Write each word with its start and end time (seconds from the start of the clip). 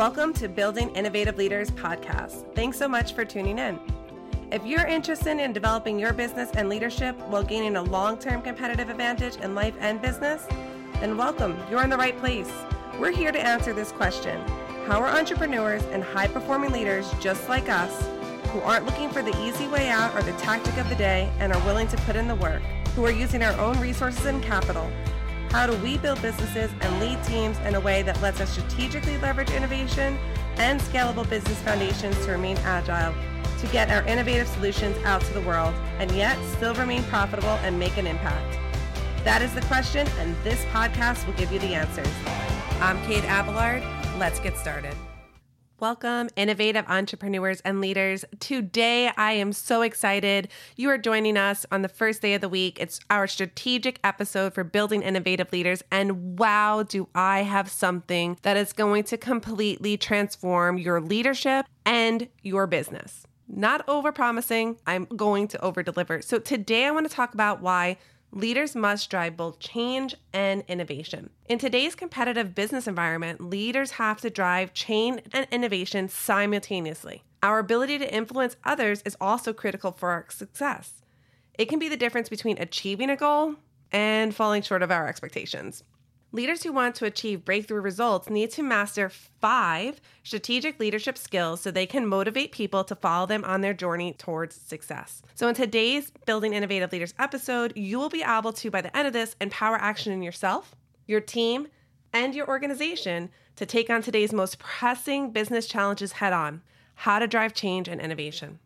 Welcome 0.00 0.32
to 0.32 0.48
Building 0.48 0.88
Innovative 0.96 1.36
Leaders 1.36 1.70
podcast. 1.70 2.54
Thanks 2.54 2.78
so 2.78 2.88
much 2.88 3.12
for 3.12 3.22
tuning 3.22 3.58
in. 3.58 3.78
If 4.50 4.64
you're 4.64 4.86
interested 4.86 5.38
in 5.38 5.52
developing 5.52 5.98
your 5.98 6.14
business 6.14 6.50
and 6.54 6.70
leadership 6.70 7.18
while 7.28 7.42
gaining 7.42 7.76
a 7.76 7.82
long 7.82 8.16
term 8.16 8.40
competitive 8.40 8.88
advantage 8.88 9.36
in 9.36 9.54
life 9.54 9.74
and 9.78 10.00
business, 10.00 10.46
then 11.00 11.18
welcome. 11.18 11.54
You're 11.70 11.82
in 11.82 11.90
the 11.90 11.98
right 11.98 12.18
place. 12.18 12.50
We're 12.98 13.10
here 13.10 13.30
to 13.30 13.38
answer 13.38 13.74
this 13.74 13.92
question 13.92 14.40
How 14.86 15.02
are 15.02 15.18
entrepreneurs 15.18 15.82
and 15.92 16.02
high 16.02 16.28
performing 16.28 16.72
leaders 16.72 17.12
just 17.20 17.46
like 17.50 17.68
us, 17.68 18.08
who 18.52 18.60
aren't 18.60 18.86
looking 18.86 19.10
for 19.10 19.20
the 19.20 19.38
easy 19.42 19.68
way 19.68 19.90
out 19.90 20.14
or 20.14 20.22
the 20.22 20.32
tactic 20.38 20.78
of 20.78 20.88
the 20.88 20.94
day 20.94 21.30
and 21.40 21.52
are 21.52 21.66
willing 21.66 21.88
to 21.88 21.98
put 21.98 22.16
in 22.16 22.26
the 22.26 22.36
work, 22.36 22.62
who 22.96 23.04
are 23.04 23.12
using 23.12 23.42
our 23.42 23.52
own 23.60 23.78
resources 23.78 24.24
and 24.24 24.42
capital, 24.42 24.90
how 25.50 25.66
do 25.66 25.76
we 25.78 25.98
build 25.98 26.22
businesses 26.22 26.70
and 26.80 27.00
lead 27.00 27.22
teams 27.24 27.58
in 27.60 27.74
a 27.74 27.80
way 27.80 28.02
that 28.02 28.20
lets 28.22 28.40
us 28.40 28.50
strategically 28.50 29.18
leverage 29.18 29.50
innovation 29.50 30.16
and 30.56 30.80
scalable 30.80 31.28
business 31.28 31.58
foundations 31.62 32.16
to 32.24 32.30
remain 32.30 32.56
agile, 32.58 33.12
to 33.58 33.66
get 33.68 33.90
our 33.90 34.06
innovative 34.06 34.46
solutions 34.46 34.96
out 35.04 35.20
to 35.22 35.34
the 35.34 35.40
world, 35.42 35.74
and 35.98 36.10
yet 36.12 36.38
still 36.56 36.74
remain 36.74 37.02
profitable 37.04 37.58
and 37.64 37.78
make 37.78 37.96
an 37.98 38.06
impact? 38.06 38.58
That 39.24 39.42
is 39.42 39.52
the 39.54 39.62
question, 39.62 40.06
and 40.18 40.36
this 40.44 40.64
podcast 40.66 41.26
will 41.26 41.34
give 41.34 41.52
you 41.52 41.58
the 41.58 41.74
answers. 41.74 42.08
I'm 42.80 43.02
Kate 43.04 43.24
Abelard. 43.24 43.82
Let's 44.18 44.38
get 44.40 44.56
started. 44.56 44.94
Welcome, 45.80 46.28
innovative 46.36 46.84
entrepreneurs 46.88 47.62
and 47.62 47.80
leaders. 47.80 48.26
Today, 48.38 49.10
I 49.16 49.32
am 49.32 49.54
so 49.54 49.80
excited. 49.80 50.48
You 50.76 50.90
are 50.90 50.98
joining 50.98 51.38
us 51.38 51.64
on 51.72 51.80
the 51.80 51.88
first 51.88 52.20
day 52.20 52.34
of 52.34 52.42
the 52.42 52.50
week. 52.50 52.78
It's 52.78 53.00
our 53.08 53.26
strategic 53.26 53.98
episode 54.04 54.52
for 54.52 54.62
building 54.62 55.00
innovative 55.00 55.50
leaders. 55.52 55.82
And 55.90 56.38
wow, 56.38 56.82
do 56.82 57.08
I 57.14 57.44
have 57.44 57.70
something 57.70 58.36
that 58.42 58.58
is 58.58 58.74
going 58.74 59.04
to 59.04 59.16
completely 59.16 59.96
transform 59.96 60.76
your 60.76 61.00
leadership 61.00 61.64
and 61.86 62.28
your 62.42 62.66
business. 62.66 63.26
Not 63.48 63.82
over 63.88 64.12
promising, 64.12 64.76
I'm 64.86 65.06
going 65.06 65.48
to 65.48 65.64
over 65.64 65.82
deliver. 65.82 66.20
So, 66.20 66.38
today, 66.38 66.84
I 66.84 66.90
want 66.90 67.08
to 67.08 67.14
talk 67.14 67.32
about 67.32 67.62
why 67.62 67.96
Leaders 68.32 68.76
must 68.76 69.10
drive 69.10 69.36
both 69.36 69.58
change 69.58 70.14
and 70.32 70.62
innovation. 70.68 71.30
In 71.48 71.58
today's 71.58 71.96
competitive 71.96 72.54
business 72.54 72.86
environment, 72.86 73.40
leaders 73.40 73.92
have 73.92 74.20
to 74.20 74.30
drive 74.30 74.72
change 74.72 75.22
and 75.32 75.48
innovation 75.50 76.08
simultaneously. 76.08 77.24
Our 77.42 77.58
ability 77.58 77.98
to 77.98 78.14
influence 78.14 78.56
others 78.62 79.02
is 79.04 79.16
also 79.20 79.52
critical 79.52 79.90
for 79.90 80.10
our 80.10 80.26
success. 80.28 81.02
It 81.58 81.68
can 81.68 81.80
be 81.80 81.88
the 81.88 81.96
difference 81.96 82.28
between 82.28 82.58
achieving 82.58 83.10
a 83.10 83.16
goal 83.16 83.56
and 83.90 84.32
falling 84.32 84.62
short 84.62 84.82
of 84.82 84.92
our 84.92 85.08
expectations. 85.08 85.82
Leaders 86.32 86.62
who 86.62 86.72
want 86.72 86.94
to 86.94 87.04
achieve 87.04 87.44
breakthrough 87.44 87.80
results 87.80 88.30
need 88.30 88.52
to 88.52 88.62
master 88.62 89.08
five 89.08 90.00
strategic 90.22 90.78
leadership 90.78 91.18
skills 91.18 91.60
so 91.60 91.72
they 91.72 91.86
can 91.86 92.06
motivate 92.06 92.52
people 92.52 92.84
to 92.84 92.94
follow 92.94 93.26
them 93.26 93.44
on 93.44 93.62
their 93.62 93.74
journey 93.74 94.12
towards 94.12 94.54
success. 94.54 95.22
So, 95.34 95.48
in 95.48 95.56
today's 95.56 96.12
Building 96.26 96.52
Innovative 96.52 96.92
Leaders 96.92 97.14
episode, 97.18 97.76
you 97.76 97.98
will 97.98 98.10
be 98.10 98.22
able 98.22 98.52
to, 98.52 98.70
by 98.70 98.80
the 98.80 98.96
end 98.96 99.08
of 99.08 99.12
this, 99.12 99.34
empower 99.40 99.76
action 99.76 100.12
in 100.12 100.22
yourself, 100.22 100.76
your 101.08 101.20
team, 101.20 101.66
and 102.12 102.32
your 102.32 102.46
organization 102.46 103.30
to 103.56 103.66
take 103.66 103.90
on 103.90 104.00
today's 104.00 104.32
most 104.32 104.60
pressing 104.60 105.32
business 105.32 105.66
challenges 105.66 106.12
head 106.12 106.32
on 106.32 106.62
how 106.94 107.18
to 107.18 107.26
drive 107.26 107.54
change 107.54 107.88
and 107.88 108.00
innovation. 108.00 108.60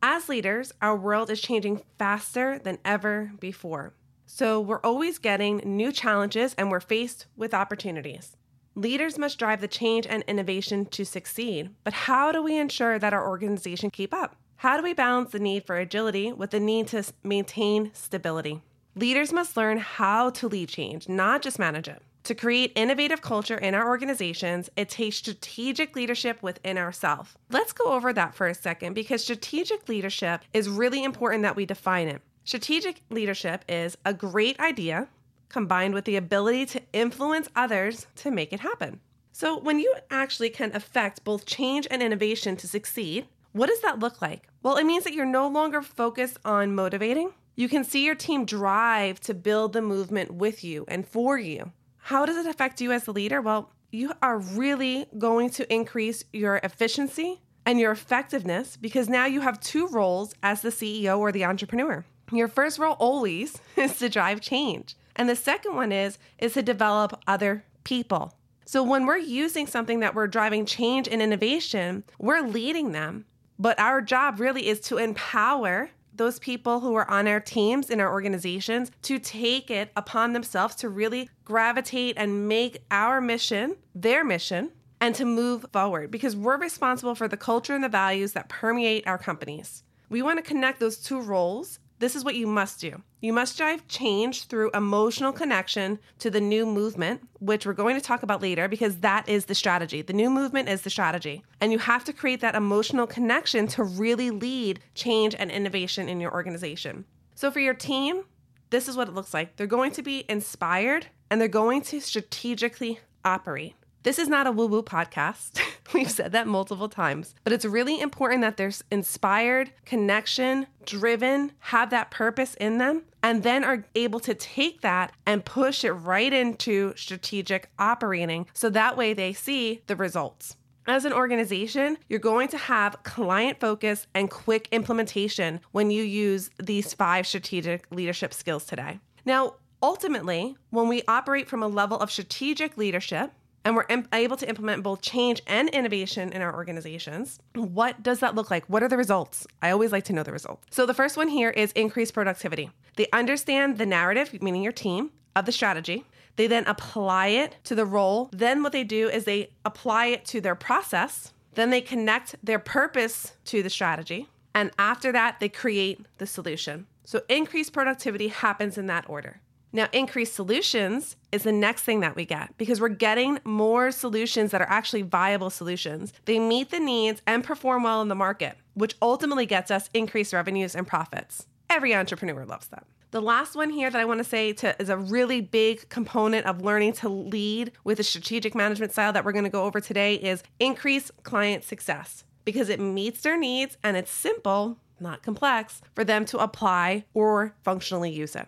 As 0.00 0.28
leaders, 0.28 0.72
our 0.80 0.94
world 0.94 1.30
is 1.30 1.40
changing 1.40 1.82
faster 1.98 2.60
than 2.60 2.78
ever 2.84 3.32
before. 3.40 3.92
So 4.30 4.60
we're 4.60 4.80
always 4.80 5.16
getting 5.16 5.62
new 5.64 5.90
challenges 5.90 6.54
and 6.58 6.70
we're 6.70 6.80
faced 6.80 7.24
with 7.34 7.54
opportunities. 7.54 8.36
Leaders 8.74 9.18
must 9.18 9.38
drive 9.38 9.62
the 9.62 9.66
change 9.66 10.06
and 10.06 10.22
innovation 10.24 10.84
to 10.84 11.06
succeed. 11.06 11.70
But 11.82 11.94
how 11.94 12.30
do 12.30 12.42
we 12.42 12.58
ensure 12.58 12.98
that 12.98 13.14
our 13.14 13.26
organization 13.26 13.90
keep 13.90 14.12
up? 14.12 14.36
How 14.56 14.76
do 14.76 14.82
we 14.82 14.92
balance 14.92 15.32
the 15.32 15.38
need 15.38 15.64
for 15.64 15.76
agility 15.78 16.30
with 16.30 16.50
the 16.50 16.60
need 16.60 16.88
to 16.88 17.04
maintain 17.24 17.90
stability? 17.94 18.60
Leaders 18.94 19.32
must 19.32 19.56
learn 19.56 19.78
how 19.78 20.28
to 20.30 20.46
lead 20.46 20.68
change, 20.68 21.08
not 21.08 21.40
just 21.40 21.58
manage 21.58 21.88
it. 21.88 22.02
To 22.24 22.34
create 22.34 22.72
innovative 22.76 23.22
culture 23.22 23.56
in 23.56 23.74
our 23.74 23.88
organizations, 23.88 24.68
it 24.76 24.90
takes 24.90 25.16
strategic 25.16 25.96
leadership 25.96 26.42
within 26.42 26.76
ourselves. 26.76 27.34
Let's 27.50 27.72
go 27.72 27.92
over 27.92 28.12
that 28.12 28.34
for 28.34 28.46
a 28.46 28.54
second 28.54 28.92
because 28.92 29.24
strategic 29.24 29.88
leadership 29.88 30.42
is 30.52 30.68
really 30.68 31.02
important 31.02 31.44
that 31.44 31.56
we 31.56 31.64
define 31.64 32.08
it. 32.08 32.20
Strategic 32.48 33.02
leadership 33.10 33.62
is 33.68 33.98
a 34.06 34.14
great 34.14 34.58
idea 34.58 35.08
combined 35.50 35.92
with 35.92 36.06
the 36.06 36.16
ability 36.16 36.64
to 36.64 36.80
influence 36.94 37.46
others 37.54 38.06
to 38.16 38.30
make 38.30 38.54
it 38.54 38.60
happen. 38.60 39.00
So, 39.32 39.58
when 39.58 39.78
you 39.78 39.94
actually 40.10 40.48
can 40.48 40.74
affect 40.74 41.24
both 41.24 41.44
change 41.44 41.86
and 41.90 42.02
innovation 42.02 42.56
to 42.56 42.66
succeed, 42.66 43.26
what 43.52 43.68
does 43.68 43.82
that 43.82 43.98
look 43.98 44.22
like? 44.22 44.48
Well, 44.62 44.78
it 44.78 44.86
means 44.86 45.04
that 45.04 45.12
you're 45.12 45.26
no 45.26 45.46
longer 45.46 45.82
focused 45.82 46.38
on 46.42 46.74
motivating. 46.74 47.32
You 47.54 47.68
can 47.68 47.84
see 47.84 48.06
your 48.06 48.14
team 48.14 48.46
drive 48.46 49.20
to 49.20 49.34
build 49.34 49.74
the 49.74 49.82
movement 49.82 50.32
with 50.32 50.64
you 50.64 50.86
and 50.88 51.06
for 51.06 51.36
you. 51.36 51.72
How 51.98 52.24
does 52.24 52.38
it 52.38 52.46
affect 52.46 52.80
you 52.80 52.92
as 52.92 53.04
the 53.04 53.12
leader? 53.12 53.42
Well, 53.42 53.72
you 53.90 54.14
are 54.22 54.38
really 54.38 55.04
going 55.18 55.50
to 55.50 55.70
increase 55.70 56.24
your 56.32 56.62
efficiency 56.62 57.42
and 57.66 57.78
your 57.78 57.92
effectiveness 57.92 58.78
because 58.78 59.06
now 59.06 59.26
you 59.26 59.42
have 59.42 59.60
two 59.60 59.86
roles 59.88 60.32
as 60.42 60.62
the 60.62 60.70
CEO 60.70 61.18
or 61.18 61.30
the 61.30 61.44
entrepreneur. 61.44 62.06
Your 62.32 62.48
first 62.48 62.78
role 62.78 62.96
always 62.98 63.58
is 63.76 63.98
to 63.98 64.08
drive 64.08 64.40
change. 64.40 64.96
And 65.16 65.28
the 65.28 65.36
second 65.36 65.74
one 65.74 65.92
is 65.92 66.18
is 66.38 66.54
to 66.54 66.62
develop 66.62 67.20
other 67.26 67.64
people. 67.84 68.34
So 68.64 68.82
when 68.82 69.06
we're 69.06 69.16
using 69.16 69.66
something 69.66 70.00
that 70.00 70.14
we're 70.14 70.26
driving 70.26 70.66
change 70.66 71.08
and 71.08 71.22
innovation, 71.22 72.04
we're 72.18 72.42
leading 72.42 72.92
them. 72.92 73.24
But 73.58 73.78
our 73.80 74.02
job 74.02 74.40
really 74.40 74.68
is 74.68 74.78
to 74.80 74.98
empower 74.98 75.90
those 76.14 76.38
people 76.38 76.80
who 76.80 76.94
are 76.94 77.10
on 77.10 77.26
our 77.26 77.40
teams 77.40 77.90
in 77.90 78.00
our 78.00 78.12
organizations 78.12 78.90
to 79.02 79.18
take 79.18 79.70
it 79.70 79.90
upon 79.96 80.32
themselves 80.32 80.74
to 80.76 80.88
really 80.88 81.30
gravitate 81.44 82.14
and 82.18 82.46
make 82.48 82.82
our 82.90 83.20
mission 83.20 83.76
their 83.94 84.24
mission 84.24 84.70
and 85.00 85.14
to 85.14 85.24
move 85.24 85.64
forward 85.72 86.10
because 86.10 86.36
we're 86.36 86.58
responsible 86.58 87.14
for 87.14 87.28
the 87.28 87.36
culture 87.36 87.74
and 87.74 87.84
the 87.84 87.88
values 87.88 88.32
that 88.32 88.48
permeate 88.48 89.06
our 89.06 89.18
companies. 89.18 89.82
We 90.10 90.22
want 90.22 90.38
to 90.38 90.42
connect 90.42 90.80
those 90.80 90.98
two 90.98 91.20
roles 91.20 91.78
this 91.98 92.14
is 92.14 92.24
what 92.24 92.36
you 92.36 92.46
must 92.46 92.80
do. 92.80 93.02
You 93.20 93.32
must 93.32 93.58
drive 93.58 93.86
change 93.88 94.44
through 94.44 94.70
emotional 94.72 95.32
connection 95.32 95.98
to 96.20 96.30
the 96.30 96.40
new 96.40 96.64
movement, 96.64 97.22
which 97.40 97.66
we're 97.66 97.72
going 97.72 97.96
to 97.96 98.00
talk 98.00 98.22
about 98.22 98.42
later 98.42 98.68
because 98.68 98.98
that 98.98 99.28
is 99.28 99.46
the 99.46 99.54
strategy. 99.54 100.02
The 100.02 100.12
new 100.12 100.30
movement 100.30 100.68
is 100.68 100.82
the 100.82 100.90
strategy. 100.90 101.44
And 101.60 101.72
you 101.72 101.78
have 101.78 102.04
to 102.04 102.12
create 102.12 102.40
that 102.40 102.54
emotional 102.54 103.06
connection 103.06 103.66
to 103.68 103.82
really 103.82 104.30
lead 104.30 104.80
change 104.94 105.34
and 105.38 105.50
innovation 105.50 106.08
in 106.08 106.20
your 106.20 106.32
organization. 106.32 107.04
So 107.34 107.50
for 107.50 107.60
your 107.60 107.74
team, 107.74 108.24
this 108.70 108.88
is 108.88 108.96
what 108.96 109.08
it 109.08 109.14
looks 109.14 109.34
like. 109.34 109.56
They're 109.56 109.66
going 109.66 109.92
to 109.92 110.02
be 110.02 110.24
inspired 110.28 111.06
and 111.30 111.40
they're 111.40 111.48
going 111.48 111.82
to 111.82 112.00
strategically 112.00 113.00
operate. 113.24 113.74
This 114.08 114.18
is 114.18 114.30
not 114.30 114.46
a 114.46 114.52
woo 114.52 114.66
woo 114.66 114.82
podcast. 114.82 115.60
We've 115.92 116.10
said 116.10 116.32
that 116.32 116.46
multiple 116.46 116.88
times, 116.88 117.34
but 117.44 117.52
it's 117.52 117.66
really 117.66 118.00
important 118.00 118.40
that 118.40 118.56
they're 118.56 118.72
inspired, 118.90 119.70
connection, 119.84 120.66
driven, 120.86 121.52
have 121.58 121.90
that 121.90 122.10
purpose 122.10 122.54
in 122.54 122.78
them, 122.78 123.02
and 123.22 123.42
then 123.42 123.64
are 123.64 123.84
able 123.94 124.18
to 124.20 124.32
take 124.32 124.80
that 124.80 125.12
and 125.26 125.44
push 125.44 125.84
it 125.84 125.92
right 125.92 126.32
into 126.32 126.94
strategic 126.96 127.68
operating 127.78 128.46
so 128.54 128.70
that 128.70 128.96
way 128.96 129.12
they 129.12 129.34
see 129.34 129.82
the 129.88 129.96
results. 129.96 130.56
As 130.86 131.04
an 131.04 131.12
organization, 131.12 131.98
you're 132.08 132.18
going 132.18 132.48
to 132.48 132.56
have 132.56 133.02
client 133.02 133.60
focus 133.60 134.06
and 134.14 134.30
quick 134.30 134.68
implementation 134.72 135.60
when 135.72 135.90
you 135.90 136.02
use 136.02 136.48
these 136.58 136.94
five 136.94 137.26
strategic 137.26 137.84
leadership 137.90 138.32
skills 138.32 138.64
today. 138.64 139.00
Now, 139.26 139.56
ultimately, 139.82 140.56
when 140.70 140.88
we 140.88 141.02
operate 141.06 141.46
from 141.46 141.62
a 141.62 141.68
level 141.68 141.98
of 141.98 142.10
strategic 142.10 142.78
leadership, 142.78 143.32
and 143.68 143.76
we're 143.76 143.84
able 144.14 144.38
to 144.38 144.48
implement 144.48 144.82
both 144.82 145.02
change 145.02 145.42
and 145.46 145.68
innovation 145.68 146.32
in 146.32 146.40
our 146.40 146.54
organizations, 146.54 147.38
what 147.52 148.02
does 148.02 148.20
that 148.20 148.34
look 148.34 148.50
like? 148.50 148.64
What 148.64 148.82
are 148.82 148.88
the 148.88 148.96
results? 148.96 149.46
I 149.60 149.70
always 149.72 149.92
like 149.92 150.04
to 150.04 150.14
know 150.14 150.22
the 150.22 150.32
results. 150.32 150.66
So, 150.70 150.86
the 150.86 150.94
first 150.94 151.18
one 151.18 151.28
here 151.28 151.50
is 151.50 151.72
increased 151.72 152.14
productivity. 152.14 152.70
They 152.96 153.08
understand 153.12 153.76
the 153.76 153.84
narrative, 153.84 154.42
meaning 154.42 154.62
your 154.62 154.72
team, 154.72 155.10
of 155.36 155.44
the 155.44 155.52
strategy. 155.52 156.06
They 156.36 156.46
then 156.46 156.64
apply 156.66 157.26
it 157.26 157.56
to 157.64 157.74
the 157.74 157.84
role. 157.84 158.30
Then, 158.32 158.62
what 158.62 158.72
they 158.72 158.84
do 158.84 159.10
is 159.10 159.24
they 159.24 159.50
apply 159.66 160.06
it 160.06 160.24
to 160.26 160.40
their 160.40 160.54
process. 160.54 161.34
Then, 161.52 161.68
they 161.68 161.82
connect 161.82 162.36
their 162.42 162.58
purpose 162.58 163.34
to 163.44 163.62
the 163.62 163.68
strategy. 163.68 164.28
And 164.54 164.70
after 164.78 165.12
that, 165.12 165.40
they 165.40 165.50
create 165.50 166.06
the 166.16 166.26
solution. 166.26 166.86
So, 167.04 167.20
increased 167.28 167.74
productivity 167.74 168.28
happens 168.28 168.78
in 168.78 168.86
that 168.86 169.04
order. 169.10 169.42
Now, 169.72 169.88
increased 169.92 170.34
solutions 170.34 171.16
is 171.30 171.42
the 171.42 171.52
next 171.52 171.82
thing 171.82 172.00
that 172.00 172.16
we 172.16 172.24
get 172.24 172.56
because 172.56 172.80
we're 172.80 172.88
getting 172.88 173.38
more 173.44 173.90
solutions 173.90 174.50
that 174.50 174.62
are 174.62 174.68
actually 174.68 175.02
viable 175.02 175.50
solutions. 175.50 176.12
They 176.24 176.38
meet 176.38 176.70
the 176.70 176.78
needs 176.78 177.20
and 177.26 177.44
perform 177.44 177.82
well 177.82 178.00
in 178.00 178.08
the 178.08 178.14
market, 178.14 178.56
which 178.74 178.96
ultimately 179.02 179.44
gets 179.44 179.70
us 179.70 179.90
increased 179.92 180.32
revenues 180.32 180.74
and 180.74 180.86
profits. 180.86 181.46
Every 181.68 181.94
entrepreneur 181.94 182.46
loves 182.46 182.68
that. 182.68 182.86
The 183.10 183.20
last 183.22 183.56
one 183.56 183.70
here 183.70 183.90
that 183.90 184.00
I 184.00 184.04
want 184.04 184.18
to 184.18 184.24
say 184.24 184.52
to, 184.54 184.80
is 184.80 184.88
a 184.88 184.96
really 184.96 185.40
big 185.40 185.88
component 185.88 186.46
of 186.46 186.62
learning 186.62 186.94
to 186.94 187.08
lead 187.08 187.72
with 187.84 188.00
a 188.00 188.02
strategic 188.02 188.54
management 188.54 188.92
style 188.92 189.12
that 189.12 189.24
we're 189.24 189.32
going 189.32 189.44
to 189.44 189.50
go 189.50 189.64
over 189.64 189.80
today 189.80 190.14
is 190.14 190.42
increase 190.60 191.10
client 191.22 191.64
success 191.64 192.24
because 192.44 192.68
it 192.68 192.80
meets 192.80 193.22
their 193.22 193.38
needs 193.38 193.78
and 193.82 193.96
it's 193.96 194.10
simple, 194.10 194.78
not 195.00 195.22
complex, 195.22 195.80
for 195.94 196.04
them 196.04 196.24
to 196.26 196.38
apply 196.38 197.04
or 197.14 197.54
functionally 197.62 198.10
use 198.10 198.36
it. 198.36 198.46